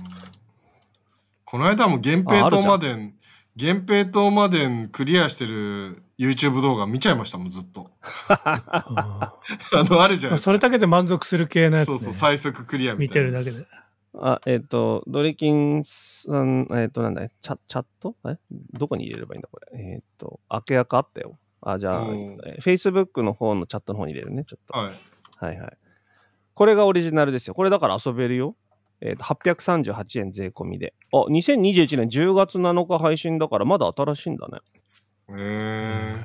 [1.45, 3.13] この間も源平島まで
[3.55, 7.91] 源平島までクリアしてる YouTube 動画見ちゃいましたもんずっと。
[8.29, 9.33] あ
[9.73, 10.37] あのあるじゃないまあですか。
[10.37, 13.43] それだけで満足する系のやつ、ね、そうそう最速クリアみ見たいな。
[13.43, 13.67] てるだけで。
[14.15, 17.31] あ、えっ、と、ドリキンさん、えっ、と、なんだい？
[17.41, 18.15] チャチャット？
[18.25, 18.37] え？
[18.71, 19.79] どこに入れればいいんだ、これ？
[19.79, 21.37] えっ、と、明け赤あったよ。
[21.61, 22.37] あ、じゃあ、うん。
[22.45, 24.77] えー Facebook の方のチャットの方に入れるね、ちょっと。
[24.77, 24.93] はい。
[25.37, 25.77] はいはい。
[26.53, 27.53] これがオリジナルですよ。
[27.53, 28.55] これだから遊べるよ。
[29.01, 30.93] えっ、と、838円税込みで。
[31.11, 34.59] あ、2021年10月7日配信だから、まだ新しいんだね。
[35.29, 36.15] へ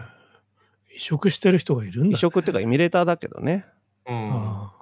[0.94, 3.64] 移植してる人がいるんだ、移植っていうか、エミュレーターだけどね。
[4.06, 4.72] えうんあ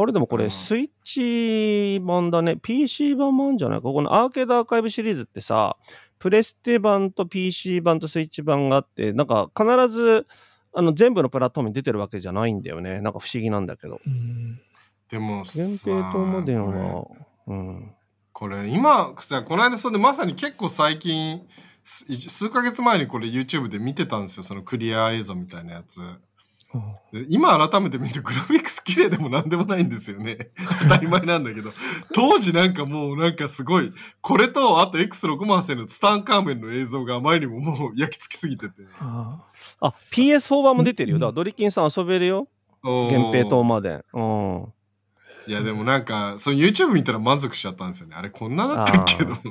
[0.00, 2.56] あれでもこれ、うんスイッチ版だね。
[2.56, 3.90] PC 版もあるんじゃないか？
[3.90, 5.76] このアーケードアーカイブシリーズってさ、
[6.20, 10.26] プレステ版と PC 版とスイッチ版があって、なんか必ず
[10.74, 13.00] あの全部のプラットフォームに出てるわけじゃないんだよね。
[13.00, 14.00] なんか不思議なんだけど。
[14.06, 14.60] うん。
[15.10, 16.78] でもさ源平東モデンこれ。
[16.78, 17.04] は、
[17.46, 17.94] うん。
[18.32, 21.42] これ今さこの間それまさに結構最近
[21.84, 24.42] す数ヶ月前にこれ YouTube で見てたんですよ。
[24.42, 26.00] そのクリア映像みたいなやつ。
[27.28, 30.50] 今改めて見るとグラフィックス綺麗でもなんでもないんですよね。
[30.82, 31.72] 当たり前なんだけど。
[32.14, 33.90] 当時なんかもうなんかすごい
[34.20, 38.74] これとあと X6 万線のツタンカーメンの映像があまりにももう焼き付きすぎてて。
[39.00, 39.46] ああ、
[39.80, 41.16] PS4 版も出てるよ。
[41.16, 42.48] うんだからドリキンさん遊べるよ。
[42.82, 44.04] 源平東まで。
[44.12, 44.72] うん。
[45.46, 49.50] いやでもなんかその YouTube 見たら満足しちゃったんですよねあれこんなだったっけと思って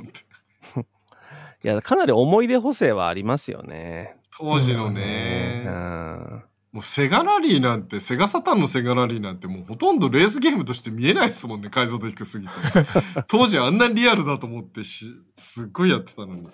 [1.64, 4.16] いや、かなり思い出補正はありますよね。
[4.36, 6.44] 当時のうねん。
[6.70, 12.52] もうセガラリーなんて、セガサターンのセガラリーなんてもうほとんどレースゲームとして見えないですもんね、解像度低すぎて。
[13.26, 16.48] 当時あんなリアルだと思ってし、すっごいやってたのに。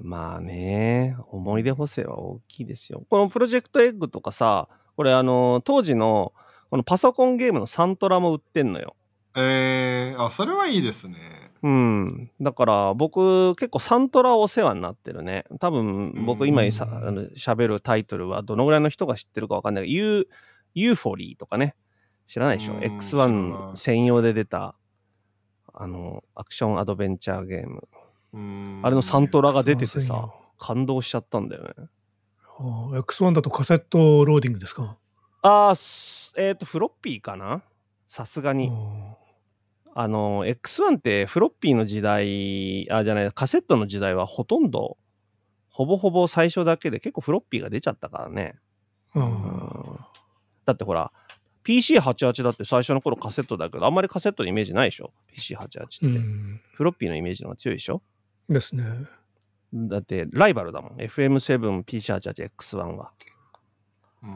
[0.00, 3.04] まあね、思い出補正は大きいですよ。
[3.10, 6.32] このプロジェクトエッグとかさ、これあの、当時の
[6.70, 8.96] このパソコンゲームのサントラも売ってんのよ。
[9.36, 11.16] えー、あ、それはいいですね。
[11.62, 12.30] うん。
[12.40, 15.44] だから僕結構サントラお世話になってるね。
[15.60, 20.24] 多分僕今さうんあの喋るタイトルはどのぐらいの人が知ってるかわかんないけど、ユー、
[20.74, 21.74] ユーフォリーとかね。
[22.26, 22.74] 知らないでしょ？
[22.74, 24.74] うん知らな ?X1 い専用で出た、
[25.74, 27.88] あの、アクションアドベンチャーゲーム。
[28.34, 31.74] あれのサントラが出ててさ感動しちゃったんだよね。
[32.58, 34.96] あー X1 だとカセットローディングですか？
[35.42, 37.62] ああ、すえっ、と、フロッピーかな？
[38.06, 38.70] さすがに。
[38.70, 39.16] あ
[39.94, 44.96] あの、X1 ってフロッピーの時代、あ、じゃない、カセットの時代はほとんど、
[45.68, 48.54] ほぼほぼ最初だけで結構フロッピーが出ちゃったからね。
[49.14, 49.98] ーあうん
[50.64, 51.12] だってほら、
[51.64, 56.66] PC88 だって最初の頃カセットだけど、あんまりカセットのイメージないでしょ ?PC88 って。
[56.74, 58.00] フロッピーのイメージの方が強いでしょ
[58.48, 58.84] ですね。
[59.74, 60.92] だってライバルだもん。
[60.96, 63.12] FM7、PC88、X1 は。
[64.22, 64.30] うん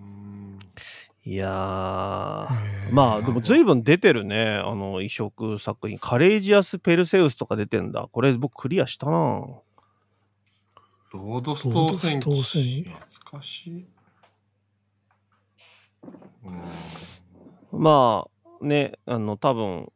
[0.00, 0.58] うん
[1.24, 2.92] いやー。
[2.92, 5.98] まあでも随分出てるね、あの移植作品。
[5.98, 8.08] カレージアス・ペルセウスとか出てんだ。
[8.12, 13.86] これ僕クリアしたなロードストー戦ロードストー戦記懐かしい。
[16.44, 18.26] うんま
[18.60, 19.92] あね、あの多分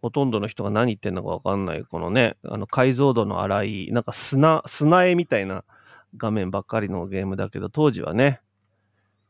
[0.00, 5.64] ほとんどの人が何言ってんのかわかんない、このね、あの解像度の荒い、なんか砂、砂絵みたいな
[6.16, 8.40] 画面ばっかりのゲームだけど、当時はね、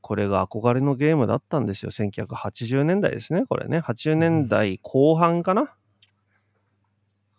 [0.01, 1.91] これが憧れのゲームだったんですよ。
[1.91, 3.79] 1980年代ですね、これね。
[3.81, 5.75] 80年代後半かな。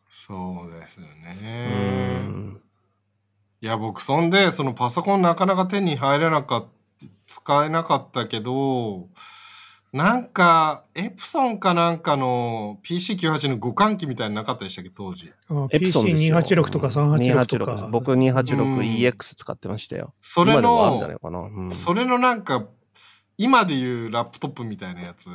[0.09, 2.19] そうですようね。
[2.19, 2.61] ん。
[3.61, 6.69] いや、僕、そんで、そのパソコンなかなか手に入れなかった、
[7.27, 9.07] 使えなかったけど、
[9.91, 15.31] なんか、エプソンかなんかの PC98 の互換機みたいなのなかったでしたっけ、当時。
[15.49, 17.87] あエプソンですよ PC286 とか386とか。
[17.91, 20.13] 僕 286EX 使ってましたよ。
[20.21, 21.01] それの、
[21.71, 22.67] それのなんか、
[23.37, 25.29] 今でいうラップトップみたいなやつ？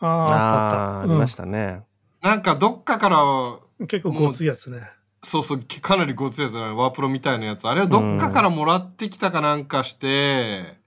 [0.00, 1.00] ああ、あったああった。
[1.00, 1.82] あー、ありましたね。
[2.22, 4.82] なんかどっかから、うん結構ごついやつね。
[5.22, 7.66] そうそう、かなりごついやつだね、ワープロみたいなやつ。
[7.66, 10.79] あれをどっかからもらってきたかなんかして、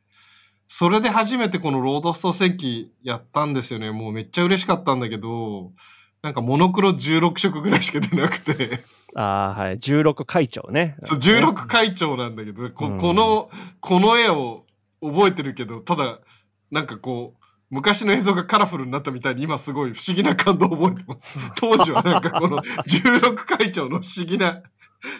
[0.76, 3.92] それで初めてこのロードスト戦記やったんですよね。
[3.92, 5.72] もうめっちゃ嬉しかったんだけど、
[6.24, 8.80] なんかモノクロ16色ぐらいしか出なくて、
[9.14, 9.78] ああ、はい。
[9.78, 10.96] 16会長ね。
[11.02, 13.52] そう16会長なんだけど、こうんこの、
[13.82, 14.66] この絵を
[15.00, 16.18] 覚えてるけど、ただ、
[16.72, 21.38] なんかこう、昔の映像がカラフルになったみたいに今すごい不思議な感動を覚えてます。
[21.56, 24.64] 当時はなんかこの16会長の不思議な、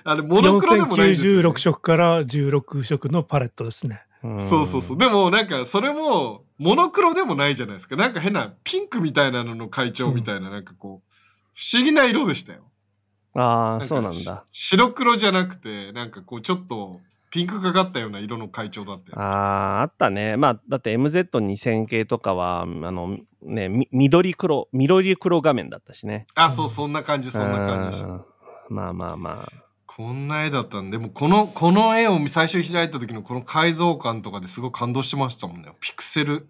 [0.04, 1.48] あれモノクロでもないですよ、ね。
[1.48, 4.02] 4096色から16色のパレットですね。
[4.24, 4.98] うんそうそうそう。
[4.98, 7.96] でもなんかそれもモノクロでもないじゃないですか。
[7.96, 11.14] なんか変なピンクみたいなのの会長みたいな、なんかこう、
[11.54, 12.64] 不思議な色でしたよ。
[13.36, 14.46] ああ、かそうなんだ。
[14.52, 17.02] し白黒じゃなくて、なんかこうちょっと
[17.32, 19.20] ピンクがかったような色の会長だったよ。
[19.20, 20.38] ああ、あったね。
[20.38, 26.28] まあ、だって MZ2000 系とかは、あの、ね、み緑黒、緑黒画面だったしね。
[26.36, 28.00] あ、そう、そんな感じ、そんな感じ。
[28.00, 28.26] うん
[28.70, 29.63] まあまあまあ。
[29.96, 35.72] こんな絵だったんで、でもこの、この絵を最初開いた時のこの改造感とかですごい感動してましたもんね。
[35.80, 36.48] ピクセル、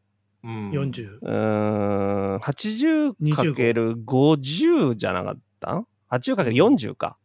[0.44, 1.18] うん、40。
[1.20, 5.84] うーん、80×50 じゃなかった？
[6.12, 7.16] ?80×40 か。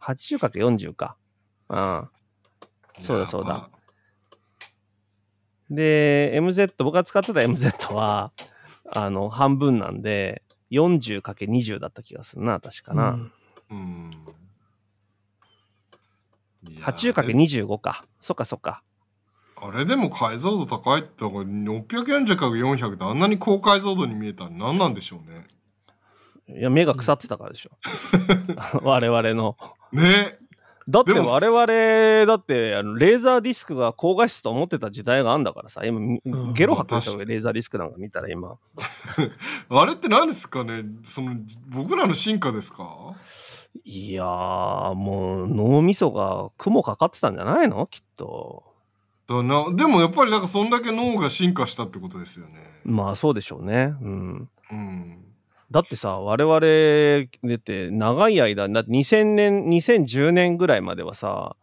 [0.00, 1.16] 80×40 か。
[1.68, 2.08] うん。
[3.00, 3.68] そうだそうだ。
[5.70, 8.32] で、MZ、僕が使ってた MZ は、
[8.92, 13.10] あの、半分なんで、40×20 だった気がするな、確かな。
[13.10, 13.32] うん
[13.70, 14.10] うん。
[16.68, 18.04] いや 80×25 か。
[18.20, 18.82] そっかそっか。
[19.56, 25.46] あれでも解像度高いって、640か400であんなに高解像度に見えたの何なんでしょうね。
[26.48, 27.70] いや、目が腐ってたからでしょ。
[28.82, 29.56] 我々の。
[29.92, 30.38] ね
[30.86, 36.18] だって我々、だって、あのレーザーディスクが高画質と思ってた時代があるんだからさ、今、
[36.52, 38.58] ゲロ吐ってた方がレーザーディスクなんか見たら今。
[39.70, 40.84] あれって何ですかね？
[41.02, 41.36] その、
[41.68, 43.14] 僕らの進化ですか？
[43.82, 47.86] いやー、もう脳みそが雲かかってたんじゃないの？
[47.86, 48.62] きっと。
[49.26, 52.60] だなでもやっぱりなんかそんだけ脳が進化したってことですよね。
[52.84, 53.94] まあそうでしょうね。
[54.02, 54.48] うん。
[54.70, 55.23] うん。
[55.70, 61.56] だってさ、我々出て長い間、だって2000年、2010年ぐらいまではさ、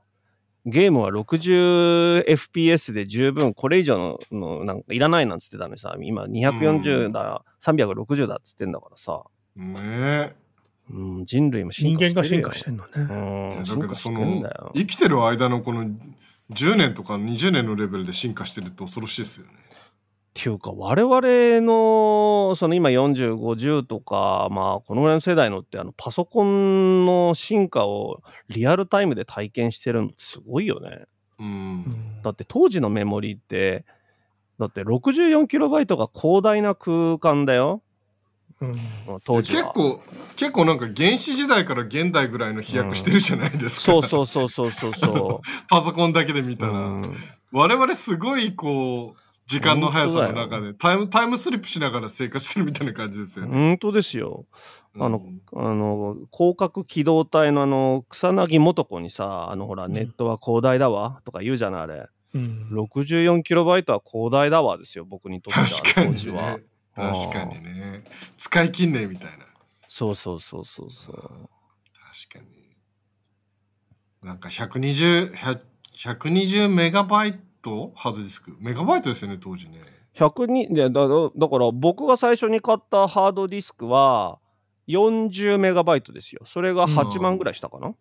[0.65, 9.23] ゲームは 60fps で十分これ以上ののなんかいらないなんつってたのにさ、今240だ、360だっつってんだからさ、
[9.55, 10.35] ねえ。
[10.89, 12.93] うん、人類も進人化してるよ間が進化してんのいね。
[12.95, 14.71] うん、やだけどそ進化してるんの。
[14.73, 15.89] 生きてる間のこの
[16.51, 19.53] 10年とか20年のレベルで進化してるって恐ろしいですよね。
[20.31, 31.05] っていうか、我々の、その今40、50とか、まあ、このぐらいの世代のって、あの、パソコンの進化をリアルタイムで体験してるのすごいよね。
[31.39, 31.43] う。
[31.43, 31.49] うん
[31.81, 33.83] んだって当時のメモリって、
[34.57, 37.81] だって 64KB が広大な空間だよ。
[38.61, 38.75] うん
[39.25, 39.63] 当時は。
[39.63, 39.99] 結構、
[40.37, 43.81] 結構なんか原始時代から現代ぐらいの飛躍してるじゃないですか。
[43.81, 46.57] そうそうそうそうそうそ パソコンだけで見う。
[46.57, 46.71] たら。
[46.71, 47.15] うん
[47.53, 53.51] 我々すごいこう、時間の速さの中でタイム、タイムスリップしながら生活してるみたいな感じですよね。
[53.51, 54.45] 本当ですよ。
[54.95, 62.07] あのうんあの、広角機動隊のあの、草薙素子にさ、あのほら、んネットは広大だわとか言うじゃない、あれ。
[62.33, 62.69] うん。
[62.71, 66.63] 64KB は広大だわですよ、僕にとっては、確かに当時はね。。
[66.95, 68.03] 確かにね。
[68.37, 69.45] 使い切んねえみたいな。
[69.87, 71.15] そうそうそうそうそう。
[71.15, 72.61] 確かに。
[74.23, 75.59] なんか120、100
[75.93, 77.39] 120メガバイト
[77.95, 78.55] ハードディスク。
[78.59, 79.79] メガバイトですよね、当時ね。
[80.15, 84.39] 102でだだだから僕が最初に買ったハードディスクは
[84.87, 86.41] 40メガバイトですよ。
[86.45, 87.93] それが8万ぐらいしたかな、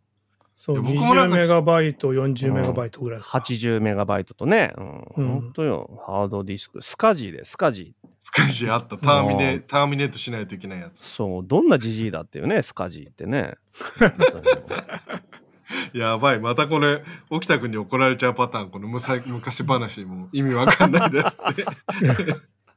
[0.57, 3.39] そう、いや僕もなん20かメガバイト、40メガバイトぐらいですか。
[3.39, 4.75] ?80 メガバイトとね。
[4.77, 4.85] うん。
[5.17, 6.03] うん本当よ。
[6.07, 6.83] ハードディスク。
[6.83, 8.09] スカジーで、スカジー。
[8.19, 8.99] スカジーあった。
[8.99, 11.05] ターミネ、うんターミネートしないといけないやつ。
[11.05, 13.55] そう、どんなジジイだっていうね、スカジーってね。
[15.95, 16.41] やばい。
[16.41, 18.71] またこれ、沖田君に怒られちゃうパターン。
[18.71, 21.65] このむさ昔話も意味わかんないですって。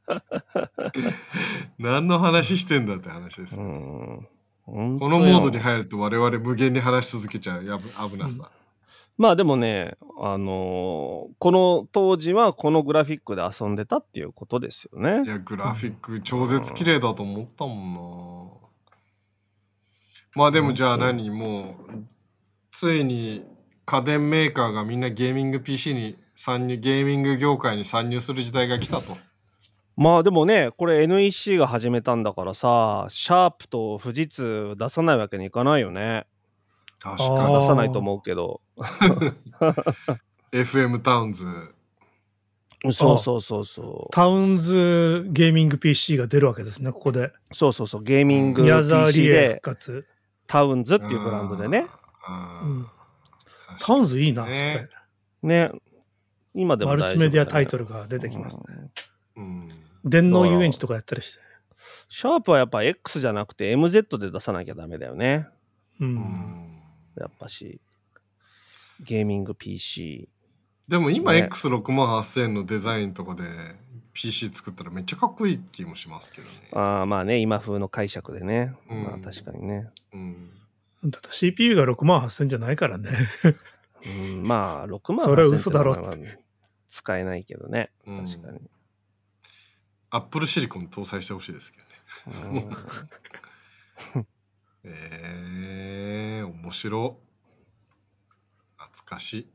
[1.78, 3.56] 何の話してんだって話です。
[3.56, 4.28] こよ
[4.66, 8.50] のモードに入ると我々無限に話し続けちゃうやぶ危なさ。
[9.16, 15.28] まあでもね、あのーこの当時はこのグラフィックで遊んでたっていうことですよねい。
[15.28, 18.00] や、グラフィック超絶綺麗だと思ったもんな。
[20.34, 21.30] まあでもじゃあ何？
[21.30, 21.92] もう、
[22.76, 23.44] ついに
[23.86, 29.16] 家電メーカーがみんなゲーミング PC に参入、ゲーミング業界に参入する時代が来たと。
[29.96, 36.26] まあでもね、これ NEC が始めたんだからさ、シャープと富士通出さないわけにいかないよね。
[36.98, 38.60] 確あかー出さないと思うけど。
[38.76, 40.60] に。
[40.64, 41.46] FM タウンズ。
[42.90, 44.12] そうそうそうそう。
[44.12, 47.30] タウンズゲーミング PC が出るわけですね、ここで。
[47.52, 50.06] そうそうそう、ゲーミング宮沢 PC りえ復で活。
[50.48, 51.86] タウンズっていうブランドでね。
[53.80, 54.88] タウンズいいな、そね
[55.42, 55.48] れ。
[55.48, 55.70] ね。
[56.54, 58.62] 今でもマルチメディアタイルトルが出てきますね。
[59.36, 59.68] うん。
[60.04, 61.40] 電脳遊園地とかやったりして。
[62.08, 65.48] シャープはやっぱ X じゃなくて MZ で出さなきゃダメだよね。
[66.00, 66.04] う。
[66.04, 66.82] うんん
[67.18, 67.80] やっぱし。
[69.00, 70.28] ゲーミング PC。
[70.88, 73.42] でも今ね X68000 のデザインとかで
[74.12, 76.52] PC 作ったらめっちゃかっこいい気もしますけどね。
[76.72, 78.74] ああまあね、今風の解釈でね。
[78.88, 79.88] うんまあ確かにね。
[80.12, 80.50] うん。
[81.04, 83.10] だって CPU が6万8000じゃないからね。
[84.06, 86.44] うん、まあ6万それは嘘だろ8000って
[86.88, 87.90] 使えないけどね。
[88.06, 88.60] うん確かに。
[90.10, 91.78] アップルシリコン搭載してほしいですけ
[92.30, 92.66] どね。
[94.14, 94.26] うん
[94.86, 97.18] えー、面白。
[98.76, 99.48] 懐かしい。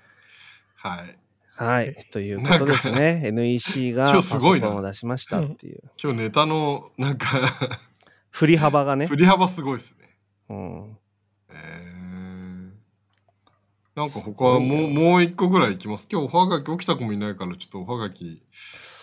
[0.76, 1.18] はい。
[1.56, 1.94] はい。
[2.10, 3.20] ということですね。
[3.24, 5.82] NEC が今パソ日すごいなコンを出しましたっていう。
[6.02, 7.26] 今日ネタのなんか
[8.36, 9.16] 振り幅がね振。
[9.16, 10.10] り幅すごいですね。
[10.50, 10.98] うん。
[11.48, 16.06] えー、なんか他はもうもう一個ぐらいいきます。
[16.12, 18.42] 今日おはがき起きた子もいないからちょっとおはがき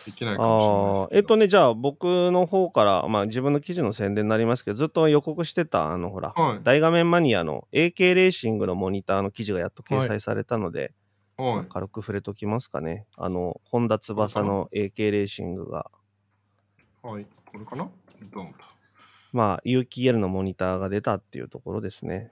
[0.06, 1.18] できないかもしれないですけど。
[1.18, 10.94] えっとね、じゃあ僕の方から、まあ自分の記事の宣伝になりますけど、ずっと予告してた、あの、ほら、はい大画面マニアの AK レーシングのモニターの記事がやっと掲載されたので、
[11.38, 11.66] はい。
[11.70, 13.08] 軽く触れときますかね。
[13.18, 15.90] あの、本田翼の AK レーシングが、
[17.02, 17.26] はい。
[17.52, 17.90] これかな？
[18.32, 18.54] どうも
[19.34, 22.32] まあ、有機 EL のモニターが出たっていうところですね。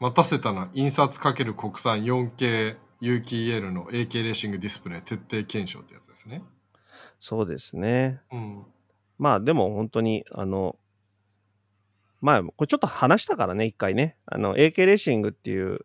[0.00, 0.68] 待たせたな。
[0.72, 6.42] 印刷かける国産 4K 有機 EL の AK レーシングディスプレイ徹底検証ってやつですね。
[7.20, 8.20] そうですね。
[8.32, 8.64] うん。
[9.18, 10.76] まあ、でも本当に、あの、
[12.20, 14.16] まあ、これちょっと話したからね、一回ね。
[14.26, 15.80] あの、AK レーシングっていう、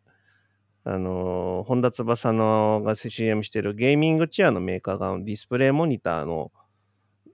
[0.83, 6.51] あの、本田翼のが CM してるゲーミングチェアのメーカーがディスプレイモニターの、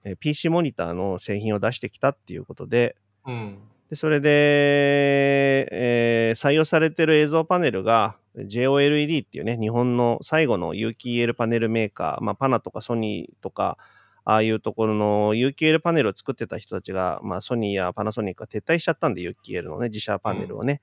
[0.03, 2.95] え PC モニターの製品を出してきたっていうことで、
[3.25, 3.59] うん。
[3.89, 13.77] でそれで、えー採用されてる映像パネルが JOLED っていうね、日本の最後の有機 EL パネルメーカー、まあ、パナとかソニーとか、
[14.25, 20.81] ああいうところの有機 EL パネルを作ってた人たちが、まあ、ソニーやパナソニックが撤退しちゃったんで、有機 EL のね、自社パネルをね。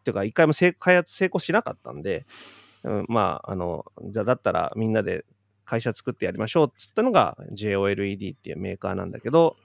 [0.00, 2.26] っていうか、一回も成開発成功しなかったんで、
[2.84, 5.24] うん、まあ、あの、じゃあだったらみんなで
[5.72, 9.56] 会社作ってやりましょうっつったのが JOLED っていうメーカーなんだけど、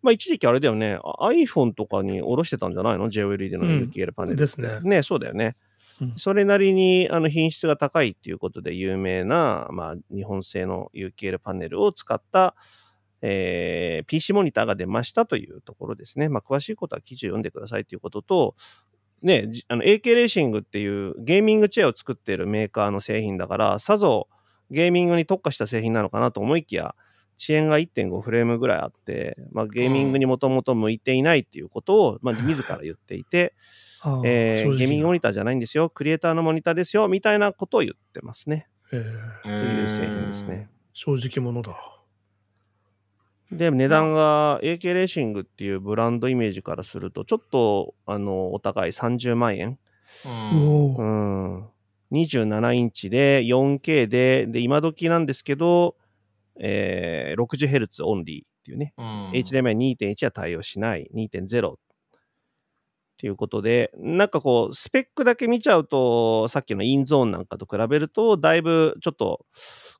[0.00, 4.36] まあ一時期あれだよね、あ iPhone とかに下ろしてたんじゃないの ?JOLED の有機 EL パネル。
[4.36, 4.80] ですね。
[4.80, 5.56] ね、そうだよね。
[6.00, 12.54] うんそれなりにあの品質が高いっていうことで有名な、まあ、日本製の有機 EL パネルを使った、
[13.20, 16.30] えー PC モニターが出ましたというところですね。
[16.30, 18.54] まあ、詳しいことは記事を読んでくださいということと、
[19.22, 24.28] ね、じあの AK レーシングっていうゲーミングチェアを作っているメーカーの製品だから、さぞ
[24.70, 26.94] ゲーミングに特化した製品なのかなと思いきや、
[27.40, 33.54] 遅延が1.5フレームぐらいあって、まあ、ゲーミングにもともと向いていないっていうことを、まあ、自ら言っていて、
[34.24, 38.68] えーゲーミングモニターじゃないんですよ、クリエイターのモニターですよ、みたいなことを言ってますね。
[38.92, 40.68] えーとという製品ですね。。
[40.92, 42.00] 正直者だ。
[43.52, 49.78] で、値段が AK レーシングっていうブランドイメージからすると、ちょっと、あの、お高い30万円。
[50.24, 51.68] うん。
[52.10, 52.18] おうお。
[52.18, 52.22] ん。
[52.22, 55.96] 27インチで 4K で、で、今時なんですけど、
[56.60, 58.94] えー、60Hz オンリーっていうね。
[58.98, 61.10] うん HDMI2.1 は対応しない。
[61.14, 61.76] 2.0っ
[63.20, 69.44] ていうことで、なんかこう、スペックだけ見ちゃうと、さっきのインゾーンなんかと比べると、だいぶちょっと、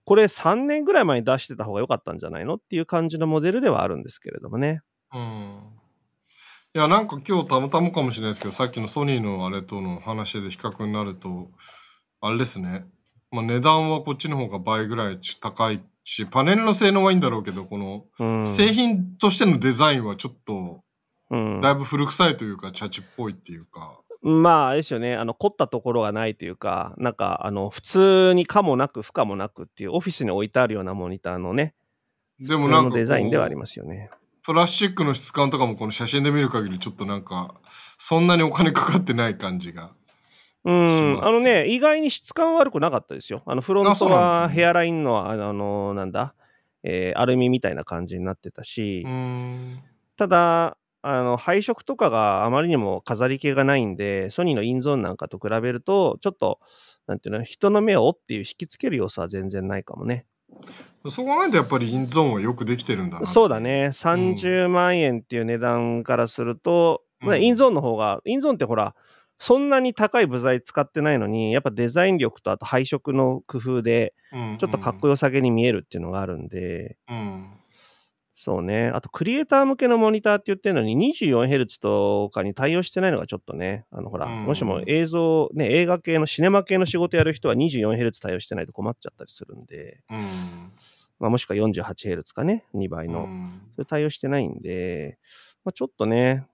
[0.06, 2.54] これ3年ぐらい前に出してた方が良かったんじゃないの？
[2.54, 4.80] っていう感じのモデルではあるんですけれどもね。
[5.12, 5.60] うん。
[6.74, 11.50] いや、なんか今日たまたまかもしれないですけど、さっきのソニーのあれとの話で比較になると、
[12.20, 12.84] あれですね。
[13.30, 18.46] まあ値段はこっちの方が倍ぐらい高いし、パネルの性能はいいんだろうけど、このうん。
[18.46, 20.82] 製品としてのデザインはちょっと、
[21.30, 24.00] うんだいぶ古臭いというか、チャチっぽいっていうか。
[24.22, 25.14] まあ、あれですよね。
[25.14, 31.74] あの、凝ったところがないというか、なんか、あの、普通に可もなく不可もなくっていう、オフィスに置いてあるようなモニターのね、
[32.40, 34.10] でもなんかデザインではありますよね。
[34.42, 37.54] プラスチックの質感とかもこの写真で見る限りちょっとなんか、
[37.98, 39.92] そんなにお金かかってない感じが。
[40.64, 43.42] うん、あのね、意外に質感悪くなかったですよ。
[43.46, 46.34] あの、フロンあトはヘアラインの、あの、あのなんだ、
[46.82, 49.82] えーアルミみたいな感じになってたし、ん。
[50.16, 56.60] ただ、あの、配色とかがあまりにも飾り気がないんで、ソニーのインゾーンなんかと比べると、ちょっと、
[57.06, 60.26] なんていうの、人の目をっていう引きつける要素は全然ないかもね。
[61.08, 63.26] そう考えるとやっぱりインゾーンはよくできてるんだな。
[63.26, 63.60] そうだ。
[63.60, 68.94] ね、30万円っていう値段からすると、まあうんインゾーンの方が、インゾーンってほら、
[69.42, 77.50] そんなに高い部材使ってないのに、やっぱデザイン力とあと配色の工夫で、うんちょっとかっこよさげに見えるっていうのがあるんで、うん。
[78.34, 78.88] そうね。
[78.88, 90.18] あと、クリエイター向けのモニターって言ってるのに、24Hz とかに対応してないのがちょっとね、あの、ほら、うんもしも映像、ね、映画系のシネマ系の仕事やる人は 24Hz 対応してないと困っちゃったりするんで、うん。
[91.18, 93.24] まあ、もしくは 48Hz かね、2倍の。
[93.24, 95.18] うんそれ対応してないんで、
[95.64, 96.46] まあ、ちょっとね、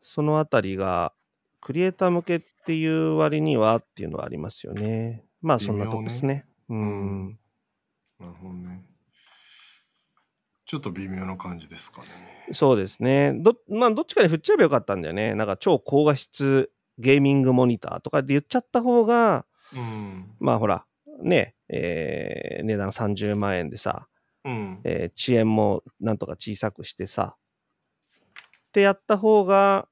[0.00, 1.12] そのあたりが、
[1.60, 5.24] クリエイター向けっていう割にはっていうのはありますよね。
[5.40, 6.46] まあ、そんなとこですね。
[6.68, 7.38] う妙ねん。
[8.18, 8.84] なるほどね。
[10.66, 12.08] ちょっと微妙な感じですかね。
[12.52, 13.32] そうですね。
[13.34, 15.34] ど、まあ、どっちかに振っちゃえばよかったんだよね。
[15.34, 20.30] なんか超高画質ゲーミングモニターとかで言っちゃった方が、うん。
[20.38, 20.84] まあほら、
[21.22, 24.06] ね、えー値段30万円でさ、
[24.44, 24.80] うん。
[24.84, 27.36] えー遅延もなんとか小さくしてさ、
[28.68, 29.88] ってやった方が、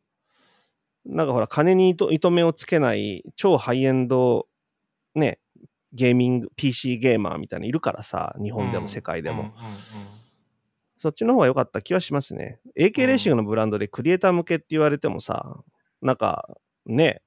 [1.08, 4.46] なんかほら、金に糸糸目をつけない超ハイエンド、
[5.14, 5.40] ね、
[5.92, 9.52] ゲーミング、PC ゲーマーみたいなのいるからさ、日本でも世界でも。
[10.98, 12.60] そっちの方が良かった気はしますね。
[12.76, 15.56] AK レーシングのブランドでクリエイター向けって言われてもさ、
[16.02, 16.48] なんか
[16.86, 17.22] ね、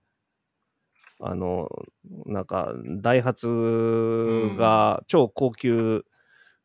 [1.19, 1.69] あの、
[2.25, 3.47] なんかダイハツ
[4.57, 6.03] が超高級、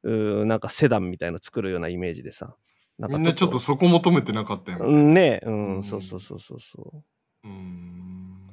[0.03, 2.57] うーなんかセダンみたいの作るようなイメージでさ。
[2.99, 5.01] なみんなちょっとそこ求めてなかったよみたいな。
[5.01, 7.05] うんね、う、うんんそうそうそうそうそ
[7.45, 7.49] う。
[7.49, 8.51] うん。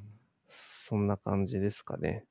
[0.48, 2.26] そんな感じですかね。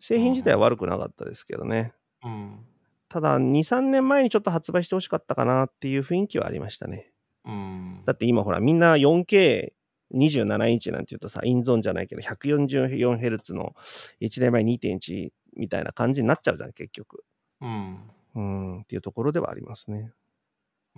[0.00, 1.92] 製品自体は悪くなかったですけどね。
[2.24, 2.64] うん。
[3.08, 7.12] ただ、2、3年前にちょっと発売してほしかったかなっていう雰囲気はありましたね。
[7.44, 8.02] うん。
[8.04, 13.74] だって今ほらみんな 4K27 インチなんて言うとさ、インゾーンじゃないけど 144Hz の
[14.20, 17.24] HDMI2.1 みたいな感じになっちゃうじゃん、結局。
[17.60, 17.98] うん。
[18.34, 20.12] うん、っていうところではありますね。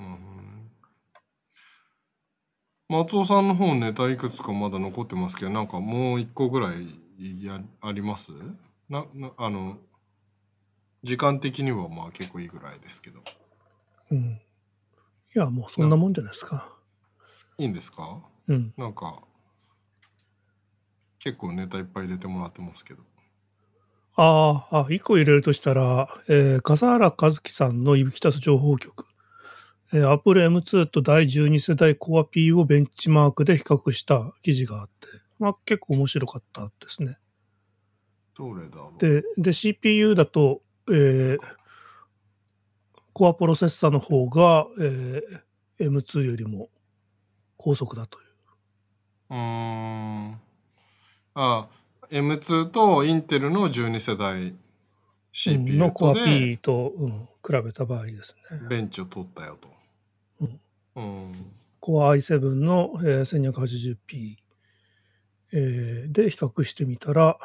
[0.01, 0.03] う
[2.95, 2.97] ん。
[2.97, 8.33] 松尾さんの方ネタいくつかまだ残ってますけどなんかもう一個ぐらいやあります？
[8.89, 9.79] ななあの
[11.05, 13.21] 時間的にはまあ結構いいぐらいですけど
[14.11, 14.41] うん。
[15.35, 16.77] いや、もうそんなもんじゃないですか。
[17.59, 18.21] いいんですか？
[18.49, 18.75] うん。
[18.77, 19.21] なんか
[21.21, 23.03] 結構ネタいっぱい入れてもらってますけど
[24.17, 29.07] ああ、あ、一個入れるとしたら、えー笠原和樹さんのいびきたす情報局。
[29.93, 35.07] えー、Apple M2 と第12世代 Core P をベンチマークで比較した記事があって、
[35.39, 37.19] まあ結構面白かったですね。
[38.37, 38.99] どれだろう？
[39.01, 41.39] で、で、CPU だと、えー、
[43.13, 45.41] コアプロセッサーの方が、えー
[45.81, 46.69] M2 よりも
[47.57, 48.27] 高速だという。
[49.31, 50.41] うーん
[51.35, 51.69] あ
[52.11, 54.55] M2 とインテルの12世代
[55.33, 57.11] CPU のコア P と、うん、
[57.43, 58.59] 比べた場合ですね。
[58.69, 59.71] ベンチを取ったよと。
[60.97, 61.53] うんうん。
[61.81, 64.37] Core i7 の、えー 1280p、
[65.53, 67.39] えーで比較してみたら、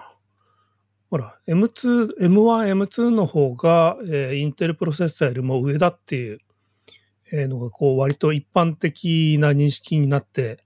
[1.09, 6.39] ほら、M2、M1、M2 の方が、えーインテルプロセッサーよりも上だっていう、
[7.31, 10.63] えーのが、こう、割と一般的な認識になって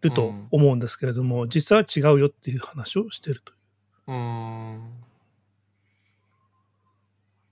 [0.00, 3.56] ると思うんですけれども、実際は違うよっていう話をしてるとい
[4.08, 4.80] うーん。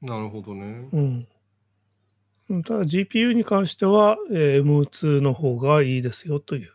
[0.01, 0.89] なるほどね。
[0.93, 1.29] うんうん。
[2.65, 6.73] ただ GPU に関しては、えー M2 の方がいいですよという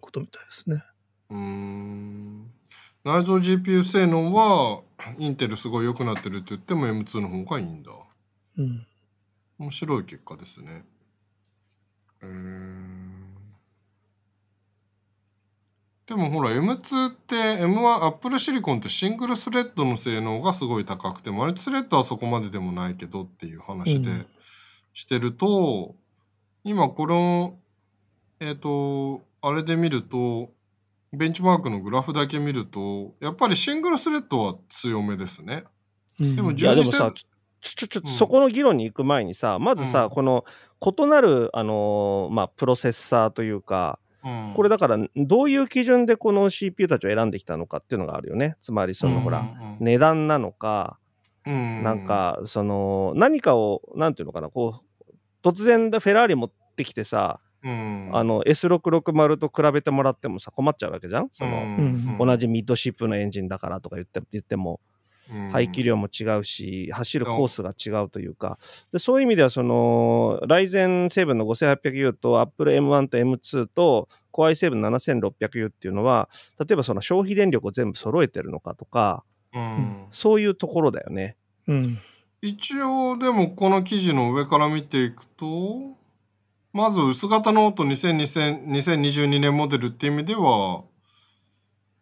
[0.00, 0.82] ことみたいですね。
[1.30, 2.50] うーん。
[3.04, 4.82] 内蔵 GPU 性能は
[5.18, 7.92] インテルすごい良くなってるって言っても M2 の方がいいんだ。
[8.56, 8.86] うん。
[9.58, 10.84] 面白い結果ですね。
[12.22, 13.10] うーん。
[16.06, 24.26] でもほら M2 って M1 Apple Silicon ってシングルスレッドの性能がすごい高くてマルチスレッドはそこまででもないけどっていう話でうん
[24.92, 25.94] してると、
[26.64, 27.58] 今この
[28.40, 30.50] えっ、とあれで見ると
[31.12, 35.64] ベンチマークのグラフだけ見るとやっぱりシングルスレッドは強めですね。
[36.20, 36.36] うん。
[36.36, 37.24] でもいや、でも12さ世、ちょ、
[37.62, 38.12] ちょ、ちょ、うん。
[38.12, 40.10] そこの議論に行く前にさ、まずさ、うん。
[40.10, 40.44] この
[40.80, 44.52] 異なる、あのーまあ、プロセッサーというか、うん。
[44.54, 48.56] これだから、どういう基準でこの CPU たちを選んできたのかっていうのがあるよね。
[48.60, 49.22] つまり、その、うん。
[49.22, 49.76] ほら、うん。
[49.80, 51.09] 値段なのか、うん
[51.82, 55.12] なんか、その、何かを、なんていうのかな、こう、
[55.42, 58.10] 突然でフェラーリ持ってきてさ、うん。
[58.12, 61.28] あの、S660 と比べてもらってもさ、困っちゃうわけじゃん？
[61.30, 62.18] その、ん。
[62.18, 64.80] 同じミッドシップのエンジンだからとか言って言っても、
[65.52, 68.58] 排気量も違うし、走るコースが違うというか、
[68.92, 76.28] でそういう意味では、その、ライゼン7の 5800U と Apple M1 と M2 と Core i7-7600U っていうのは、
[76.58, 79.24] 例えばその消費電力を全部揃えてるのかとか、
[79.54, 81.36] うんそういうところだよね。
[81.66, 81.98] うん。
[82.42, 85.96] 一応でもこの記事の上から見ていくと
[86.72, 90.84] まず薄型ノート2020 2022年モデルっていう意味では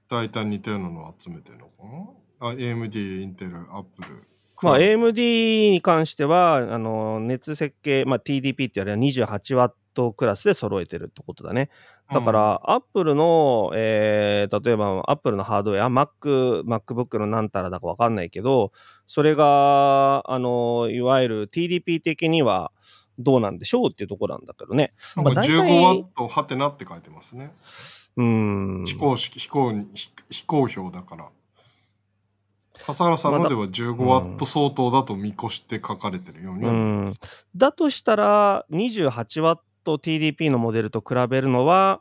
[0.08, 2.48] 大体似たようなのを集めてるのかな？
[2.50, 4.08] あ AMD、インテル、アップル。
[4.62, 11.68] まあ、AMD に関しては、あの、熱設計、まあ、TDP って言われる 28W クラスで揃えてるってことだね。
[12.10, 18.72] だから、アップルの、えー例えば、アップルのハードウェア、Mac、MacBook のなんたらだかわかんないけど、
[19.06, 22.72] それが、あの、いわゆる TDP 的には
[23.18, 24.94] どうなんでしょうっていうところなんだけどね。
[25.16, 27.52] なんかまあ大体15ワットはてなって書いてますね。
[28.16, 28.24] うー
[28.82, 28.84] ん。
[28.86, 31.28] 非公式、非公に非非公表だから。
[32.84, 37.20] 笠原さんのでは15ワット相当だと見越して書かれてるようにます。
[37.56, 38.64] だとしたら、
[39.96, 42.00] 28W TDP のモデルと比べるのは、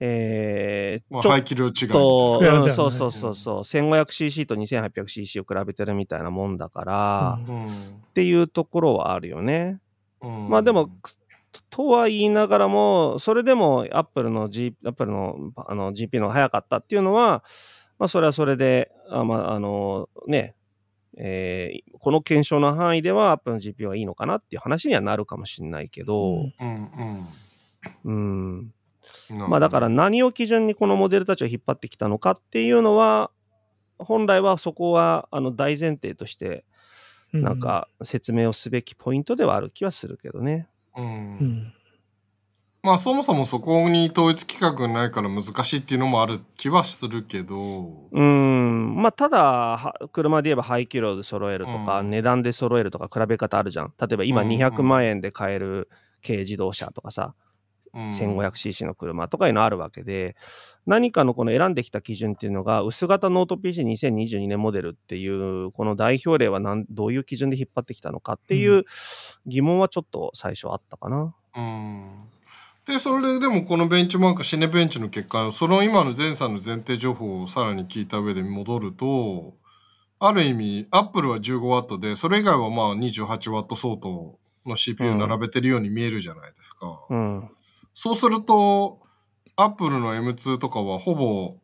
[0.00, 1.72] えーまあ、ちょっ排気量違。
[1.88, 7.68] と、うんそうそうそうそう、1500cc と 2800cc を比べてるみたいなもんだから、うんうんっ
[8.14, 9.80] ていうところはあるよね。
[10.20, 10.90] うんまあでも、
[11.70, 17.44] とは言いながらも、それでも Apple の G、Apple のあの GP の方が早かったっていうのは、
[17.98, 20.54] まあそれはそれで、あまああのね、
[21.16, 26.90] えーこの検証の範囲では Apple の GP はいいのかなっていう話にはなるかもしれないけど、うん
[28.04, 28.72] うん。
[29.30, 29.48] うん。
[29.48, 33.30] まあだから何を基準にこのモデルたちを引っ張ってきたのかっていうのは、
[33.98, 36.64] 本来はそこはあの大前提として、
[37.32, 40.68] なん、か説明をすべきポイントではある気はするけどね。
[40.96, 41.08] うんう
[41.44, 41.74] ん。
[42.84, 52.10] まあそもそもそこに統一規格がないから難しいっていうのもある気はするけど、うん、まあ、ただ、は車で言えば排気量で揃えるとか、うん。
[52.10, 53.92] 値段で揃えるとか、比べ方あるじゃん。
[54.00, 55.88] 例えば今うん200万円で買える
[56.26, 57.34] 軽自動車とかさ、
[57.94, 58.08] うん。
[58.08, 60.34] 1500cc の車とかいうのあるわけで、
[60.84, 68.86] 何かのこの選んできた基準っていうのが、薄型ノート PC2022 年モデルっていう、この代表例はなんどういう基準で引っ張ってきたのかっていう
[69.46, 71.32] 疑問はちょっと最初あったかな。
[71.54, 72.28] うん
[72.86, 79.54] で、それででもこのベンチマーク、 Cinebench の結果、その今の前さんの前提情報をさらに聞いた上で戻ると、
[80.18, 87.04] ある意味、アップルは 15W で、それ以外はまあ 28W 相当の CPU 並べてるように見えるじゃないですか。
[87.08, 87.50] うん。
[87.94, 89.00] そうすると、
[89.56, 91.56] アップルの M2 とかはほぼ、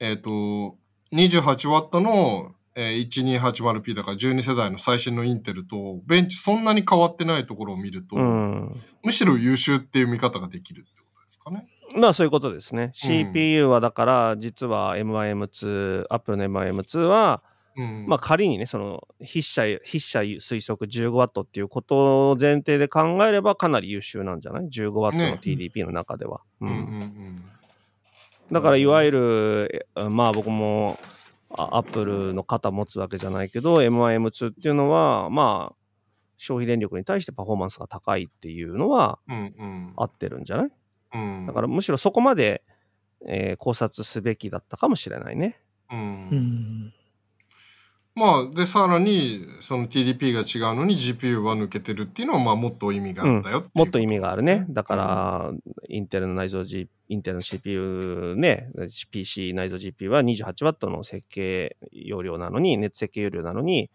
[0.00, 0.76] えっ、と、
[1.12, 8.80] 28W の、えー 1280p だから12世代の最新のインテルと、ベンチそんなに変わってないところを見ると、うん。
[9.02, 11.68] むしろ優秀っていう見方ができるってことですかね。
[11.94, 12.84] まあそういうことですね。
[12.84, 17.42] うん CPU はだから、実は M1M2、Apple の M1M2 は、
[17.76, 18.06] うん。
[18.06, 26.40] まあ仮にね、その筆者、筆者推測 15W っていうことを前提で考えればかなり優秀なんじゃない ?15W ねの TDP の中では。
[26.60, 27.42] うんうん。
[28.50, 30.98] だからいわゆる、えまあ僕も
[31.56, 35.76] アップルの肩持つわけじゃないけど、M1、M2 っていうのは、まあ、
[36.38, 39.92] 消費電力に対してパフォーマンスが高いっていうのはうんうん。
[39.96, 40.70] 合ってるんじゃない？
[41.14, 41.46] うん。
[41.46, 42.62] だからむしろそこまで、
[43.28, 45.60] えー考察すべきだったかもしれないね。
[45.90, 45.94] う。
[45.94, 46.94] うんん。
[48.14, 54.66] まあ、で、さらに、その TDP が違うのに GPU は抜けてるっていうのは、まあ、もっと意味があったようもっと意味があるね。
[54.68, 55.50] だから、
[55.88, 58.68] インテルの内蔵 G、インテルの CPU ね、
[59.10, 63.90] PC 内蔵 GPU は 28W の設計容量なのに、熱設計容量なのに、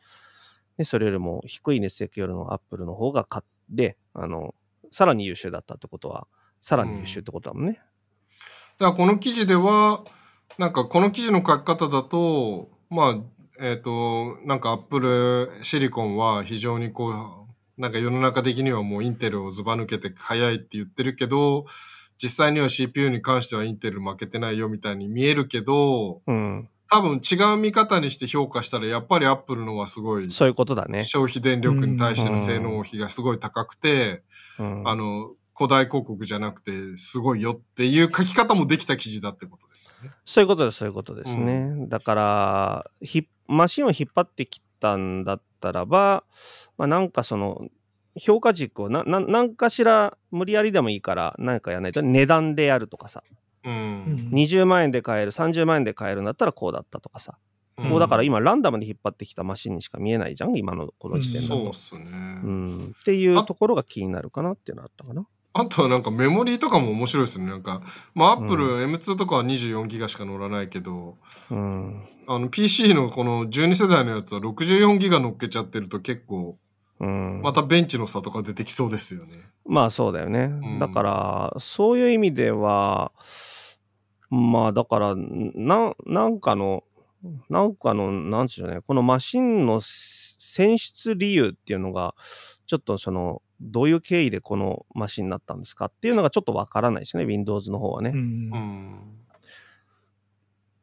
[0.77, 4.55] でそれよりも低い熱設計容量の Apple の方が勝って、あの、
[4.91, 6.27] さらに優秀だったってことは、
[6.59, 7.79] さらに優秀ってことだもんね。
[8.79, 10.03] だからこの記事では、
[10.57, 13.17] なんかこの記事の書き方だと、まあ、
[13.59, 17.47] えっ、と、なんかアップルシリコンは非常にこ
[17.77, 21.65] う、なんか世の中的にはもうインテルをずば抜けて早いって言ってるけど、
[22.21, 26.69] 実際には CPU に関してはインテル負けてないよみたいに見えるけど、うん。
[26.89, 31.03] 多分違う見方にして評価したらやっぱりアップルのはすごいそういうことだね。
[31.03, 34.23] 消費電力に対しての性能比がすごい高くて、
[34.57, 40.15] うん、あの、古代広告じゃなくてすごいよっていう書き方もできた記事だってことですよね。
[40.23, 41.87] そういうことです、そういうことですね。
[41.89, 46.23] だからひ、マシンを引っ張ってきたんだったらば、
[46.77, 47.67] まあ、なんかその、
[48.19, 53.23] 評価軸をな、ななんかしら無理やりでもいいから、何かやらないと、値段でやるとかさ、
[53.63, 53.69] う。
[53.69, 57.37] うんん20万円で買える、30万円で買えるんだったらこうだったとかさ、
[57.77, 61.73] うんもうだから今、ランダムで引っ張ってきたマシンにしか見えないじゃん、今のこの時点だとそうっ。
[61.73, 62.41] すね。
[62.43, 65.27] うん、っていうところが気になるかなっていうのはあったかな。
[65.59, 67.47] あとはなんかメモリーとかも面白いですね。
[67.47, 67.81] なんか、
[68.13, 71.17] まあアップル M2 とかは24ギガしか乗らないけど、
[71.49, 72.03] うん。
[72.27, 76.57] あの PC のこの12世代のやつは64ギガ乗っけちゃってると結構、
[76.99, 79.37] うん、またベンチの差とか出てきそうですよね。
[79.65, 80.47] まあそうだよね。
[80.47, 83.11] んだから、そういう意味では、
[84.29, 86.83] まあだから、ななんかの、
[87.49, 92.13] なんかの、なんちゅうのね、このマシンの選出理由っていうのが、
[92.65, 98.09] ちょっとその、どういう経緯でこのマシンになったんですかっていうのがちょっとわからないですね、Windows の方はね。
[98.09, 98.13] っ。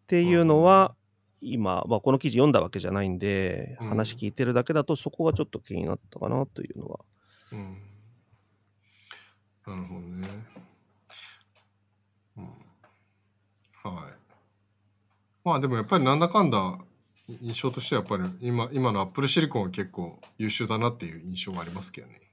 [0.06, 0.94] ていうのは、
[1.40, 7.00] 今、まあ、この記事読んだわけじゃないんで、うん話聞いてるだけだと、そこがちょっと気になったかなというのは。
[7.52, 7.78] うん。
[9.66, 10.28] なるほどね。
[12.36, 12.44] うん。
[13.92, 14.12] はい。
[15.44, 16.78] まあでもやっぱりなんだかんだ
[17.28, 22.23] 印象としてはやっぱり今今のアップルシリコンは結構優秀だなっていう印象がありますけどね。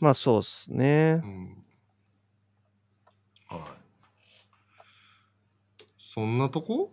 [0.00, 1.26] まあそうっすねう。
[1.26, 1.64] ん。
[3.48, 3.60] はい。
[5.98, 6.92] そんなとこ？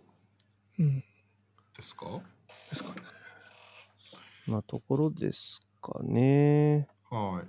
[0.78, 1.04] うんで
[1.82, 2.06] すか？
[2.70, 3.02] ですかね。
[4.48, 6.88] なところですかね。
[7.10, 7.48] はい。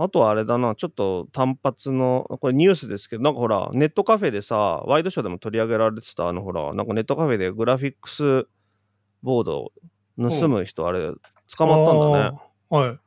[0.00, 8.46] あとはあれだな、ちょっと単発の、これニュースですけど、なんかほら、ネットカフェでさ、ワイドショーでも取り上げられてた、あのほら、なんかネットカフェでグラフィックス
[9.22, 9.72] ボードを
[10.16, 11.10] 盗む人、あれ、
[11.56, 12.38] 捕まったんだね。
[12.70, 12.98] はい。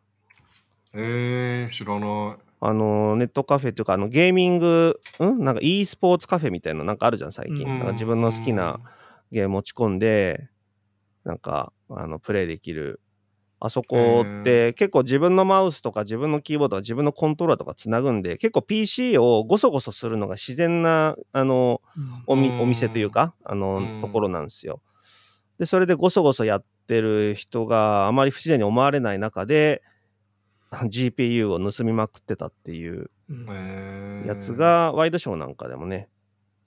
[0.94, 2.38] えー、知らない。
[2.64, 5.44] あの、ネットカフェっていうか、あの、ゲーミング、ん？
[5.44, 7.66] なんか e スポーツカフェみたいな、なんかあるじゃん、最近。
[7.66, 8.80] うんなんか自分の好きな
[9.32, 10.48] ゲーム持ち込んで、
[11.24, 13.00] なんか、あの、プレイできる。
[13.64, 21.80] あそこって結構自分のマウスとか自分のキーボードとか自分のコントローラーとかつなぐんで、結構 PC をゴソゴソするのが自然な、あの、
[22.26, 24.82] お店というか、あの、うんところなんですよ。
[25.60, 29.84] で、それでゴソゴソやってる人があまり不自然に思われない中で、
[30.90, 33.10] GPU を盗みまくってたっていう
[34.26, 36.08] やつが、ワイドショーなんかでもね、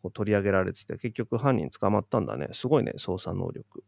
[0.02, 2.48] こう取り上げられてて、結局犯人捕まったんだね。
[2.52, 3.82] すごいね、捜査能力。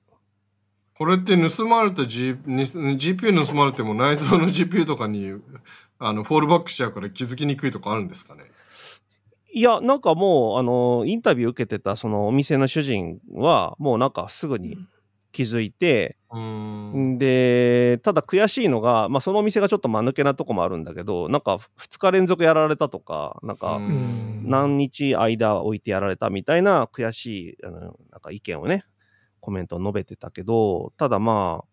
[0.98, 5.34] これって盗まれた、G、に GPU 盗まれても内蔵の GPU とかに
[5.98, 8.44] あのフォールバックしちゃうから気づきにくいとかあるんですかね？
[9.52, 14.78] いや、なんかもう、あの、インタビュー受けてた、そのお店の主人は、もうなんかすぐに
[15.37, 17.18] 気づいて、うん。
[17.18, 28.84] で、ただ悔しいのが、まあ、そのお店がちょっと間抜けなとこもあるんだけど、なんか2日連続やられたとか、なんかうん何日間置いてやられたみたいな悔しいあのなんか意見をね、
[29.41, 31.68] コメントを述べてたけど、ただまあ、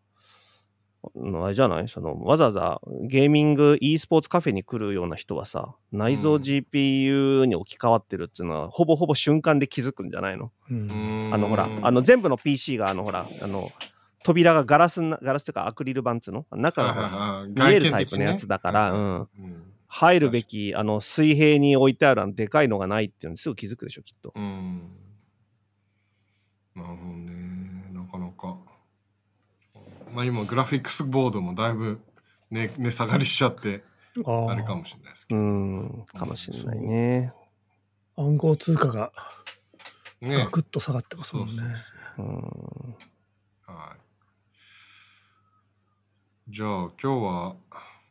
[1.44, 1.90] あれじゃない？
[1.90, 6.42] そのわざわざゲーミング e スポーツカフェに来るような人はさ、内蔵うん。
[6.42, 10.52] GPU に置き換わってるっていうのは、ほぼほぼ瞬間で気づくんじゃないの？
[10.72, 11.30] うん。
[11.34, 13.70] あのほら、あの全部の PC があのほら、あの
[14.24, 16.46] 扉がガラスな、ガラスというかアクリル板っつうの？
[16.52, 19.20] 中が見えるタイプのやつだから、うん。
[19.20, 19.28] うん。
[19.88, 24.34] 入るべき、あの水平に置いてあるあのでかいのがないっていうのにすぐ気づくでしょ、きっと。
[24.36, 24.90] うん。
[26.76, 27.53] なるほどね。
[30.14, 32.00] まあ今、グラフィックスボードもだいぶ
[32.52, 33.84] 値値下がりしちゃって、
[34.26, 35.44] あれかもしれないですけうど。
[35.44, 37.34] ん、かもしれないね。
[38.16, 39.12] 暗号通貨が
[40.22, 41.54] ねガクッと下がってますもんね。
[43.66, 44.00] はい。
[46.50, 47.56] じゃあ今日は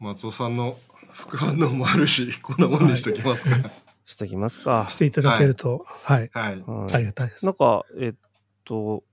[0.00, 0.76] 松尾さんの
[1.12, 3.70] 副反応もあるし、 こんなもんにしときますか。
[4.06, 4.86] しときますか。
[4.88, 6.60] していただけると、はい、はい。
[6.62, 7.54] はいありがたいですなん。
[7.54, 8.14] か、えっ
[8.64, 9.04] と、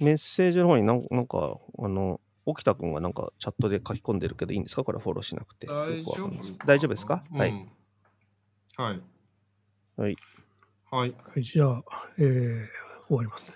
[0.00, 4.84] メッセージの方になんなんか、あの、沖田君がなんかチャットで書き込んでるけどいいんですか？
[4.84, 5.66] これフォローしなくて。
[5.66, 7.68] 大丈夫大丈夫ですか、うんはい。
[8.76, 9.00] はい。
[9.96, 10.16] はい。
[10.90, 11.14] はい。
[11.24, 11.82] はいじゃあ、
[12.18, 12.66] えー
[13.08, 13.54] 終わりますね。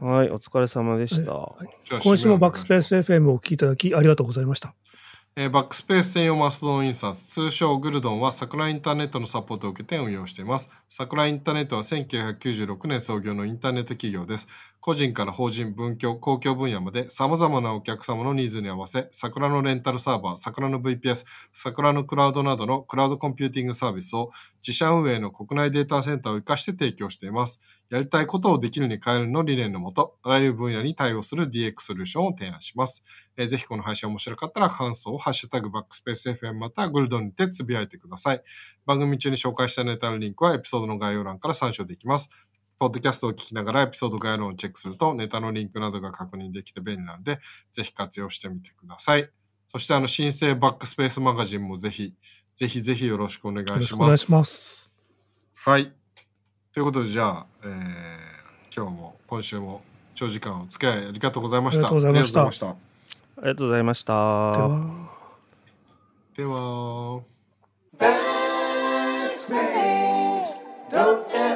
[0.00, 1.32] はい、お疲れ様でした。
[1.32, 1.68] はい
[2.02, 4.74] 今週もバックスペース FM をお聞きいただきありがとうございました。
[5.38, 10.70] えーバックスペース専用マストドン印刷、通称グルドンは桜インターネットのサポートを受けて運用しています。
[10.88, 14.48] 桜インターネットは1996年創業のインターネット企業です。
[14.80, 24.30] 個人から法人、文教、公共分野まで様々なお客様のニーズに合わせ、桜のレンタルサーバー、桜の VPS、桜のクラウドなどのクラウドコンピューティングサービスを
[24.66, 27.60] 自社運営の国内データセンターを活かして提供しています。
[27.88, 33.04] やりたいことをできるに変えるの理念のもと、あらゆる分野に対応する DX ソリューションを提案します。
[33.36, 38.42] えーぜひこの配信面白かったら感想をハッシュタグバックスペース FM またはグルドンにてつぶやいてください。
[38.86, 42.30] 番組中に紹介したネタのリンクはエピソードの概要欄から参照できます。
[42.78, 47.38] ポッドキャストを聞きながらエピソード概要欄をチェックするとネタのリンクなどが確認できて便利なので、
[47.72, 49.30] ぜひ活用してみてください。
[49.68, 52.14] そしてあの新生バックスペースマガジンもぜひ、
[52.54, 53.76] ぜひぜひよろしくお願いします。
[53.76, 54.90] よろしくお願いします。
[55.54, 55.92] はい。
[56.76, 57.70] ということで、じゃあ、えー
[58.76, 59.80] 今日も今週も
[60.14, 61.88] 長時間お付き合いありがとうございました。
[61.88, 62.76] ありがとうございましたあ
[63.38, 64.12] りがとうございました。
[66.36, 67.22] では。
[70.90, 71.55] では。